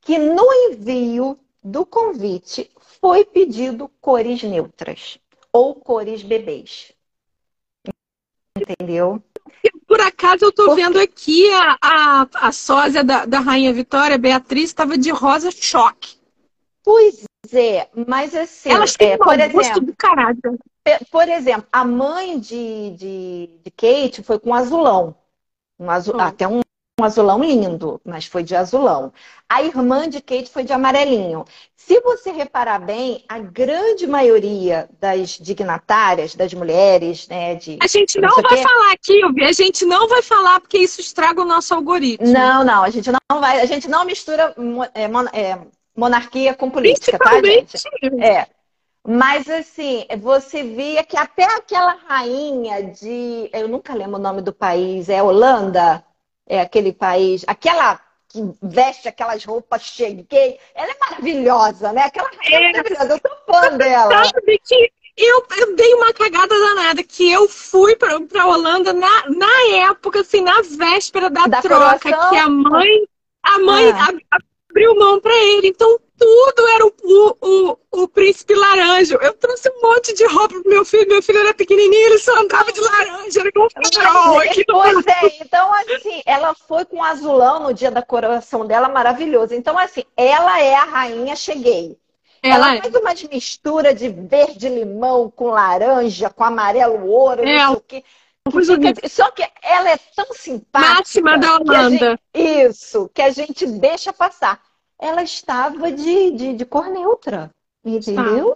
[0.00, 5.18] que no envio do convite foi pedido cores neutras
[5.50, 6.92] ou cores bebês.
[8.56, 9.22] Entendeu?
[9.86, 14.64] Por acaso eu estou vendo aqui a, a, a sósia da, da Rainha Vitória, Beatriz,
[14.64, 16.16] estava de rosa choque.
[16.82, 20.38] Pois é, mas assim, Elas têm é, por exemplo, do caralho.
[21.10, 25.16] Por exemplo, a mãe de, de, de Kate foi com azulão.
[25.78, 26.20] Um azul, oh.
[26.20, 26.60] Até um
[27.00, 29.12] um azulão lindo, mas foi de azulão.
[29.48, 31.44] A irmã de Kate foi de amarelinho.
[31.76, 38.20] Se você reparar bem, a grande maioria das dignatárias, das mulheres, né, de a gente
[38.20, 41.74] não, não vai falar aqui, a gente não vai falar porque isso estraga o nosso
[41.74, 42.32] algoritmo.
[42.32, 44.54] Não, não, a gente não vai, a gente não mistura
[44.94, 45.58] é, mon, é,
[45.96, 47.76] monarquia com política, tá, gente?
[48.22, 48.46] É.
[49.06, 54.52] Mas assim, você via que até aquela rainha de, eu nunca lembro o nome do
[54.52, 56.02] país, é Holanda
[56.46, 62.02] é aquele país, aquela que veste aquelas roupas cheguei, ela é maravilhosa, né?
[62.02, 64.24] Aquela é, é maravilhosa, eu sou fã dela.
[64.24, 69.28] Sabe que eu, eu dei uma cagada danada, que eu fui pra, pra Holanda na,
[69.28, 72.30] na época, assim, na véspera da, da troca, coroação?
[72.30, 72.88] que a mãe,
[73.42, 74.38] a mãe ah.
[74.70, 75.68] abriu mão pra ele.
[75.68, 76.92] Então, tudo era o,
[77.40, 79.18] o, o, príncipe laranja.
[79.20, 81.08] Eu trouxe um monte de roupa pro meu filho.
[81.08, 83.40] Meu filho era pequenininho, ele só andava de laranja.
[83.40, 83.50] Era
[84.30, 88.88] um aqui Pois é, então assim, ela foi com azulão no dia da coroação dela,
[88.88, 89.54] maravilhoso.
[89.54, 91.98] Então assim, ela é a rainha, cheguei.
[92.42, 92.82] Ela, ela é.
[92.82, 97.58] faz uma mistura de verde limão com laranja, com amarelo ouro, é.
[97.58, 98.04] não sei o quê.
[99.08, 100.94] Só que ela é tão simpática.
[100.94, 102.20] Máxima da Holanda.
[102.34, 104.60] Gente, isso, que a gente deixa passar
[104.98, 107.50] ela estava de, de, de cor neutra,
[107.84, 108.54] entendeu?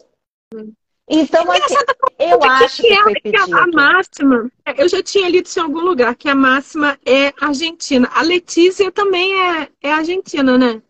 [0.55, 0.65] Ah.
[1.11, 1.75] Então, assim,
[2.19, 3.57] eu acho que, que foi pedido.
[3.57, 8.09] A máxima, eu já tinha lido isso em algum lugar, que a máxima é argentina.
[8.13, 10.83] A Letícia também é, é argentina, né?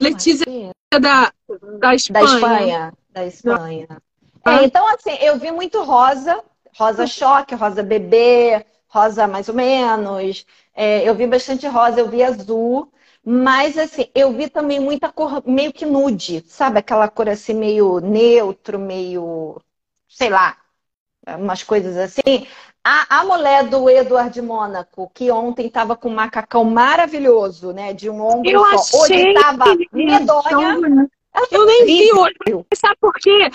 [0.00, 0.44] Letícia
[0.92, 1.32] é da,
[1.80, 2.12] da Espanha.
[2.12, 2.94] Da Espanha.
[3.10, 4.02] Da Espanha.
[4.44, 4.62] Ah.
[4.62, 6.40] É, então, assim, eu vi muito rosa,
[6.76, 10.46] rosa choque, rosa bebê, rosa mais ou menos.
[10.72, 12.92] É, eu vi bastante rosa, eu vi azul.
[13.30, 16.78] Mas, assim, eu vi também muita cor meio que nude, sabe?
[16.78, 19.60] Aquela cor assim meio neutro, meio.
[20.08, 20.56] sei lá.
[21.38, 22.46] umas coisas assim.
[22.82, 27.92] A, a mulher do Eduardo Mônaco, que ontem estava com um macacão maravilhoso, né?
[27.92, 29.02] De um ombro eu só.
[29.02, 31.06] Hoje estava medonha.
[31.50, 32.64] Eu nem vi hoje.
[32.74, 33.50] Sabe por quê?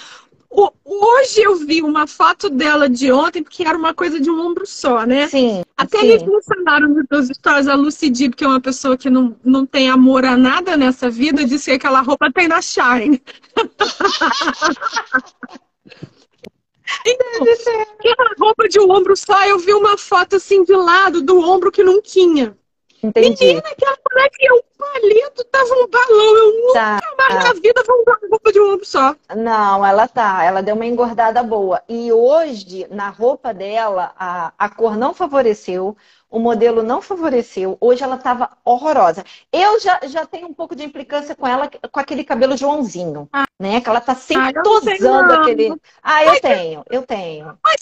[0.55, 4.67] Hoje eu vi uma foto dela de ontem, porque era uma coisa de um ombro
[4.67, 5.27] só, né?
[5.27, 5.63] Sim.
[5.75, 6.05] Até sim.
[6.05, 9.65] eles mencionaram nos meus stories a Lucy Deep, que é uma pessoa que não, não
[9.65, 13.19] tem amor a nada nessa vida, disse que aquela roupa tem na Shine.
[17.99, 21.71] aquela roupa de um ombro só, eu vi uma foto assim de lado do ombro
[21.71, 22.55] que não tinha.
[23.01, 23.45] Entendi.
[23.45, 24.61] Menina, aquela que um
[24.93, 26.37] palito, tava um balão.
[26.37, 27.01] Eu nunca Tá.
[27.17, 29.15] mais na vida vou usar roupa de um ombro só.
[29.35, 30.43] Não, ela tá.
[30.43, 31.81] Ela deu uma engordada boa.
[31.87, 35.95] E hoje, na roupa dela, a, a cor não favoreceu,
[36.29, 37.77] o modelo não favoreceu.
[37.79, 39.23] Hoje ela tava horrorosa.
[39.51, 43.29] Eu já, já tenho um pouco de implicância com ela, com aquele cabelo Joãozinho,
[43.59, 43.81] né?
[43.81, 45.75] Que ela tá Ah, sempre tenho, tosando aquele.
[46.01, 47.57] Ah, eu tenho, eu tenho.
[47.63, 47.81] Mas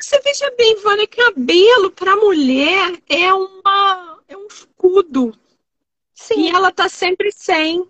[0.00, 5.32] você veja bem, Vânia, cabelo pra mulher é uma é um escudo.
[6.22, 6.40] Sim.
[6.40, 7.84] E ela tá sempre sem.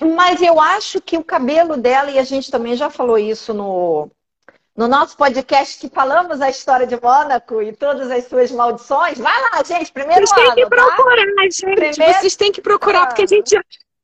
[0.00, 4.10] Mas eu acho que o cabelo dela, e a gente também já falou isso no,
[4.76, 9.18] no nosso podcast que falamos a história de Mônaco e todas as suas maldições.
[9.18, 10.76] Vai lá, gente, primeiro Vocês têm que ano, tá?
[10.76, 11.16] procurar,
[11.50, 11.62] gente.
[11.62, 13.58] Primeiro Vocês têm que procurar, porque a gente.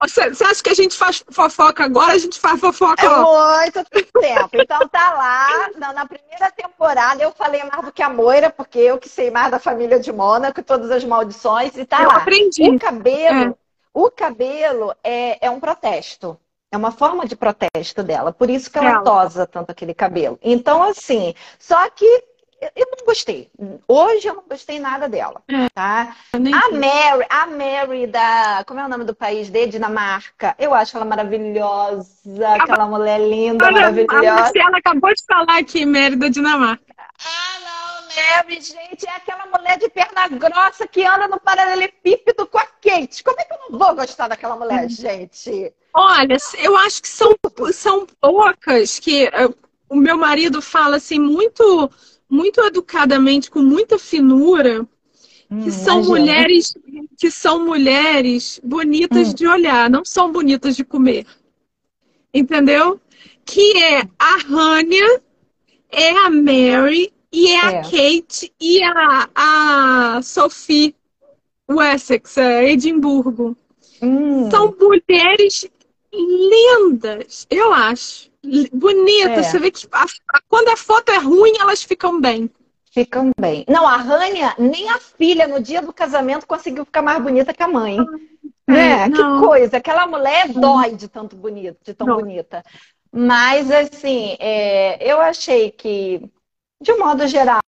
[0.08, 2.12] Você acha que a gente faz fofoca agora?
[2.12, 3.08] A gente faz fofoca, É
[3.94, 4.48] muito tempo.
[4.54, 8.78] Então tá lá, na, na primeira temporada eu falei mais do que a Moira, porque
[8.78, 12.16] eu que sei mais da família de Mônaco, todas as maldições, e tá Eu lá.
[12.16, 12.68] aprendi.
[12.68, 13.58] O cabelo,
[13.94, 16.36] o cabelo é, é um protesto.
[16.70, 18.32] É uma forma de protesto dela.
[18.32, 19.02] Por isso que ela Ela.
[19.04, 20.38] tosa tanto aquele cabelo.
[20.42, 22.24] Então, assim, só que
[22.62, 23.50] eu- eu não gostei.
[23.88, 25.42] Hoje eu não gostei nada dela.
[25.74, 26.16] Tá?
[26.32, 26.70] Eu nem A.
[26.70, 28.64] Mary, a Mary da.
[28.66, 29.72] Como é o nome do país dele?
[29.72, 30.54] Dinamarca.
[30.58, 32.48] Eu acho ela maravilhosa.
[32.60, 34.22] Aquela mulher linda, Olha, a maravilhosa.
[34.34, 36.82] Marcela acabou de falar aqui, Mary da Dinamarca.
[37.24, 42.58] Ah, não, Mary, gente, é aquela mulher de perna grossa que anda no paralelepípedo com
[42.58, 43.22] a Kate.
[43.22, 45.72] Como é que eu não vou gostar daquela mulher, gente?
[45.94, 47.34] Olha, eu acho que são,
[47.72, 49.48] são poucas que eh,
[49.88, 51.90] o meu marido fala assim muito
[52.32, 54.88] muito educadamente, com muita finura,
[55.62, 56.08] que são Imagina.
[56.18, 56.74] mulheres
[57.18, 59.34] que são mulheres bonitas Hum.
[59.34, 61.26] de olhar, não são bonitas de comer.
[62.34, 62.98] Entendeu?
[63.44, 65.22] Que é a Rania,
[65.90, 67.80] é a Mary e é, É.
[67.80, 70.94] a Kate e a, a Sophie
[71.70, 73.54] Wessex, é Edimburgo.
[74.00, 75.68] Hum, São mulheres
[76.12, 78.31] lindas, eu acho.
[78.72, 79.30] Bonitas.
[79.30, 79.42] É.
[79.42, 80.06] Você vê que a-
[80.48, 82.50] quando a foto é ruim, elas ficam bem.
[82.92, 83.64] ficam bem.
[83.68, 87.62] Não, a Rania, nem a filha, no dia do casamento, conseguiu ficar mais bonita que
[87.62, 87.96] a mãe.
[88.66, 89.04] Né?
[89.04, 89.76] É, Que coisa.
[89.78, 92.16] Aquela mulher dói de tanto bonito, de tão Não.
[92.16, 92.62] bonita.
[93.10, 96.22] Mas, assim, é, eu achei que,
[96.80, 97.60] de um modo geral,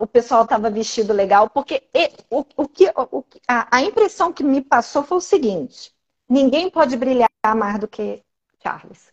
[0.00, 4.44] o pessoal estava vestido legal, porque e- o, o que, o, a, a impressão que
[4.44, 5.92] me passou foi o seguinte:
[6.28, 8.22] ninguém pode brilhar mais do que
[8.62, 9.12] Charles.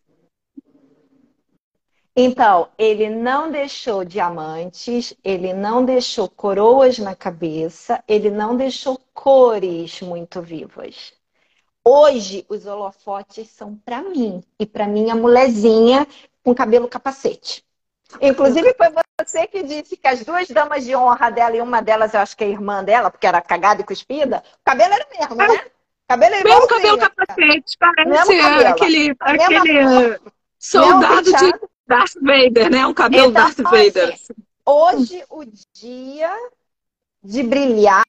[2.16, 10.00] Então, ele não deixou diamantes, ele não deixou coroas na cabeça, ele não deixou cores
[10.02, 11.14] muito vivas.
[11.84, 16.08] Hoje, os holofotes são para mim e para minha mulherzinha
[16.44, 17.66] com cabelo capacete.
[18.22, 18.90] Inclusive, foi
[19.20, 22.38] você que disse que as duas damas de honra dela, e uma delas eu acho
[22.38, 25.36] que é a irmã dela, porque era cagada e cuspida, o cabelo era o mesmo,
[25.36, 25.66] né?
[26.08, 28.68] Cabelo é Mesmo cabelo capacete, parece cabelo.
[28.68, 30.20] aquele, Mesma aquele
[30.60, 31.73] soldado Mesmo de.
[31.88, 32.86] Darth Vader, né?
[32.86, 34.14] Um cabelo Então, Darth Vader.
[34.14, 34.34] assim,
[34.66, 36.34] Hoje, o dia
[37.24, 38.04] de brilhar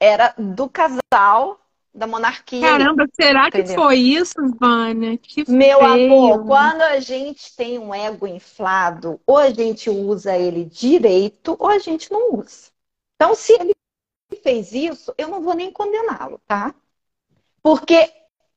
[0.00, 1.60] era do casal
[1.94, 2.60] da monarquia.
[2.60, 3.74] Caramba, será que Entendeu?
[3.74, 5.16] foi isso, Vânia?
[5.18, 5.84] Que Meu feio.
[5.84, 11.68] amor, quando a gente tem um ego inflado, ou a gente usa ele direito, ou
[11.68, 12.70] a gente não usa.
[13.14, 13.72] Então, se ele
[14.42, 16.74] fez isso, eu não vou nem condená-lo, tá?
[17.62, 18.12] Porque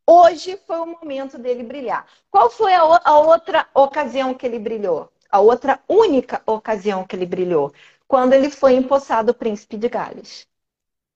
[0.10, 2.06] hoje foi o momento dele brilhar.
[2.32, 5.12] Qual foi a, o- a outra ocasião que ele brilhou?
[5.30, 7.72] A outra única ocasião que ele brilhou?
[8.08, 10.48] Quando ele foi empossado príncipe de Gales.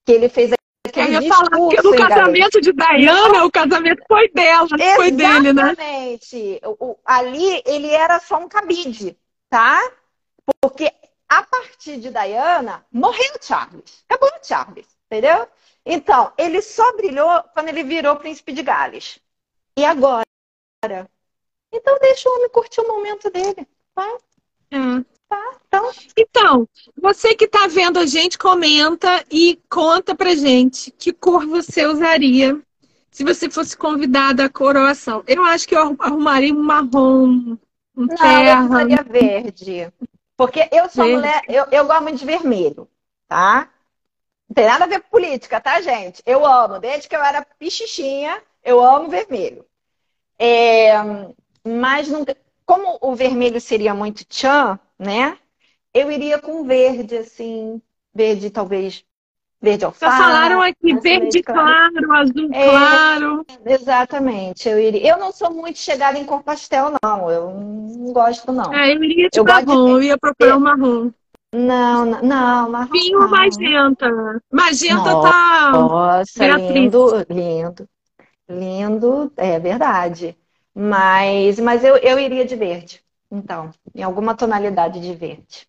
[0.05, 4.29] Que ele fez Eu aquele ia falar que no casamento de Diana, o casamento foi
[4.29, 5.61] dela, não foi dele, né?
[5.63, 6.61] Exatamente.
[6.65, 9.17] O- o- ali ele era só um cabide,
[9.49, 9.81] tá?
[10.61, 10.91] Porque
[11.29, 14.03] a partir de Diana, morreu Charles.
[14.07, 15.47] Acabou Charles, entendeu?
[15.85, 19.19] Então, ele só brilhou quando ele virou príncipe de Gales.
[19.77, 20.23] E agora?
[21.71, 23.67] Então, deixa o homem curtir o momento dele.
[24.71, 25.03] É.
[25.67, 26.69] Então, Então,
[26.99, 32.61] você que está vendo a gente, comenta e conta pra gente que cor você usaria
[33.11, 35.23] se você fosse convidada à coroação.
[35.27, 37.57] Eu acho que eu arrumaria um marrom
[37.95, 38.61] Um não, terra.
[38.61, 39.93] eu usaria verde.
[40.35, 41.17] Porque eu sou verde.
[41.17, 42.87] mulher, eu, eu gosto muito de vermelho,
[43.27, 43.69] tá?
[44.53, 46.21] Não tem nada a ver com política, tá, gente?
[46.27, 46.79] Eu amo.
[46.79, 49.65] Desde que eu era pichichinha, eu amo vermelho.
[50.37, 50.93] É,
[51.67, 52.23] mas não,
[52.63, 55.35] como o vermelho seria muito tchan, né?
[55.91, 57.81] Eu iria com verde, assim.
[58.13, 59.03] Verde, talvez.
[59.59, 60.15] Verde alface.
[60.15, 63.45] Já falaram aqui, verde claro, claro, azul é, claro.
[63.65, 64.69] Exatamente.
[64.69, 67.31] Eu, iria, eu não sou muito chegada em cor pastel, não.
[67.31, 68.71] Eu não gosto, não.
[68.71, 69.91] É, eu iria de eu marrom, de...
[69.93, 71.11] eu ia procurar um marrom.
[71.53, 72.91] Não, não, marrom.
[72.91, 74.09] Vinho magenta.
[74.51, 75.71] Magenta nossa, tá.
[75.71, 77.89] Nossa, lindo, lindo.
[78.49, 80.35] Lindo, é verdade.
[80.73, 83.03] Mas, mas eu, eu iria de verde.
[83.31, 85.67] Então, em alguma tonalidade de verde.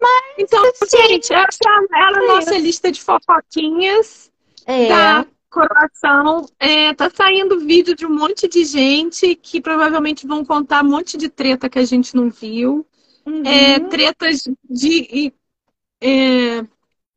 [0.00, 1.58] Mas, então, assim, gente, essa
[1.92, 4.30] era a é nossa lista de fofoquinhas
[4.64, 4.88] é.
[4.88, 6.46] da coroação.
[6.58, 11.18] É, tá saindo vídeo de um monte de gente que provavelmente vão contar um monte
[11.18, 12.86] de treta que a gente não viu.
[13.26, 13.42] Uhum.
[13.44, 15.32] É, tretas de
[16.00, 16.64] é,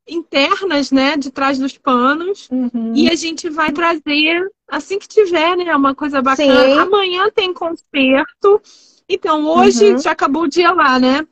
[0.08, 2.48] internas, né, de trás dos panos.
[2.50, 2.92] Uhum.
[2.94, 6.64] E a gente vai trazer assim que tiver, né, uma coisa bacana.
[6.64, 6.78] Sim.
[6.78, 8.60] Amanhã tem concerto.
[9.08, 9.98] Então, hoje uhum.
[9.98, 11.26] já acabou o dia lá, né?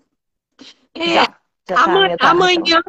[0.95, 1.37] É, já,
[1.69, 2.83] já amanhã, tá, amanhã,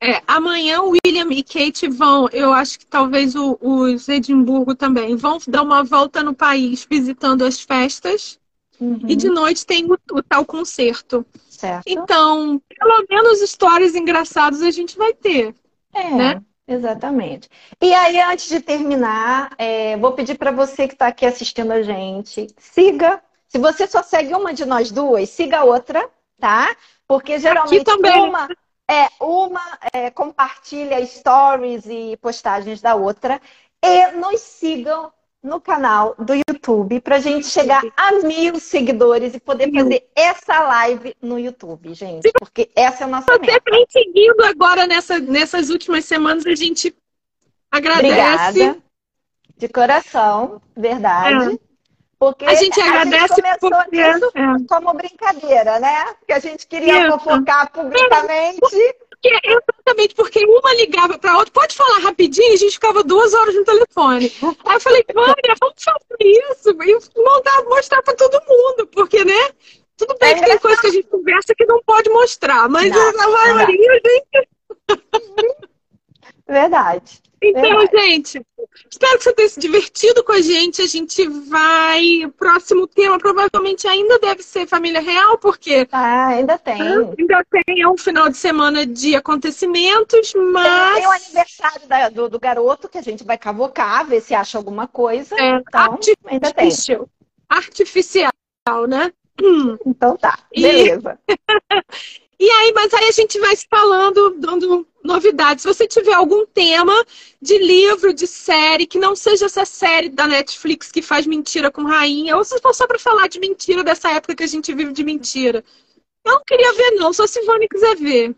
[0.00, 5.16] é, amanhã o William e Kate vão, eu acho que talvez o, os Edimburgo também,
[5.16, 8.38] vão dar uma volta no país visitando as festas.
[8.80, 9.00] Uhum.
[9.08, 11.26] E de noite tem o, o, tal concerto.
[11.48, 11.84] Certo.
[11.86, 15.54] Então, pelo menos histórias engraçadas a gente vai ter.
[15.92, 16.42] É, né?
[16.66, 17.48] exatamente.
[17.80, 21.82] E aí, antes de terminar, é, vou pedir para você que está aqui assistindo a
[21.82, 23.20] gente, siga.
[23.48, 26.08] Se você só segue uma de nós duas, siga a outra,
[26.38, 26.76] tá?
[27.06, 28.48] Porque geralmente uma,
[28.88, 33.40] é, uma é, compartilha stories e postagens da outra.
[33.82, 35.10] E nos sigam
[35.42, 40.60] no canal do YouTube para a gente chegar a mil seguidores e poder fazer essa
[40.60, 42.30] live no YouTube, gente.
[42.38, 43.52] Porque essa é a nossa meta.
[43.52, 46.94] Você vem seguindo agora nessa, nessas últimas semanas, a gente
[47.70, 48.50] agradece.
[48.50, 48.82] Obrigada.
[49.56, 51.54] De coração, verdade.
[51.54, 51.68] É.
[52.18, 53.96] Porque a gente agradece a gente começou porque...
[53.96, 54.66] isso é.
[54.68, 56.04] como brincadeira, né?
[56.18, 57.18] Porque a gente queria isso.
[57.18, 58.60] fofocar publicamente.
[59.20, 63.54] Porque, exatamente, porque uma ligava para outra, pode falar rapidinho, a gente ficava duas horas
[63.54, 64.32] no telefone.
[64.64, 69.50] Aí eu falei, Vânia, vamos fazer isso e mandar, mostrar para todo mundo, porque, né?
[69.96, 72.88] Tudo bem é que tem coisa que a gente conversa que não pode mostrar, mas
[72.90, 74.48] não, a maioria a gente.
[76.48, 77.20] Verdade.
[77.40, 77.90] Então, Verdade.
[77.96, 78.42] gente,
[78.90, 80.82] espero que você tenha se divertido com a gente.
[80.82, 82.24] A gente vai.
[82.24, 85.86] O próximo tema provavelmente ainda deve ser família real, porque.
[85.92, 86.82] Ah, ainda tem.
[86.82, 90.94] Ainda tem, é um final de semana de acontecimentos, mas.
[90.94, 94.34] Tem, tem o aniversário da, do, do, garoto que a gente vai cavocar, ver se
[94.34, 95.36] acha alguma coisa.
[95.38, 96.70] É, então, ainda tem.
[97.48, 98.32] Artificial,
[98.88, 99.12] né?
[99.86, 101.18] Então tá, beleza.
[101.28, 101.38] E...
[102.40, 105.62] e aí, mas aí a gente vai se falando, dando novidades.
[105.62, 106.94] Se você tiver algum tema
[107.42, 111.82] de livro, de série, que não seja essa série da Netflix que faz mentira com
[111.82, 114.92] rainha, ou se for só para falar de mentira dessa época que a gente vive
[114.92, 115.64] de mentira.
[116.24, 118.36] Eu não queria ver, não, só se Ivone quiser ver.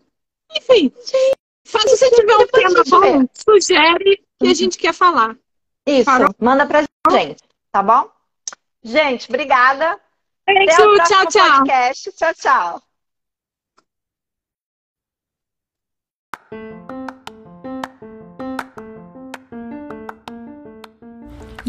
[0.55, 5.37] Enfim, se você tiver um tema bom, sugere que a gente quer falar.
[5.85, 6.33] Isso, Farol?
[6.39, 8.09] manda pra gente, tá bom?
[8.83, 9.99] Gente, obrigada.
[10.45, 11.57] Beijo, tchau, tchau.
[11.59, 12.11] Podcast.
[12.13, 12.90] Tchau, tchau.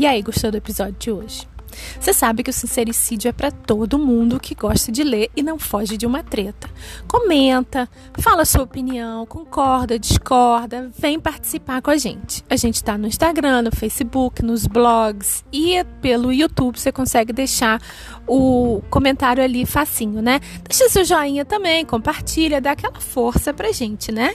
[0.03, 1.49] E aí, gostou do episódio de hoje?
[2.01, 5.61] Você sabe que o sincericídio é para todo mundo que gosta de ler e não
[5.61, 6.69] foge de uma treta.
[7.07, 7.89] Comenta,
[8.19, 12.45] fala sua opinião, concorda, discorda, vem participar com a gente.
[12.51, 17.81] A gente está no Instagram, no Facebook, nos blogs e pelo YouTube você consegue deixar
[18.27, 20.41] o comentário ali facinho, né?
[20.69, 24.35] Deixa seu joinha também, compartilha, dá aquela força pra gente, né?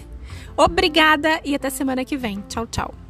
[0.55, 2.41] Obrigada e até semana que vem.
[2.47, 3.06] Tchau, tchau.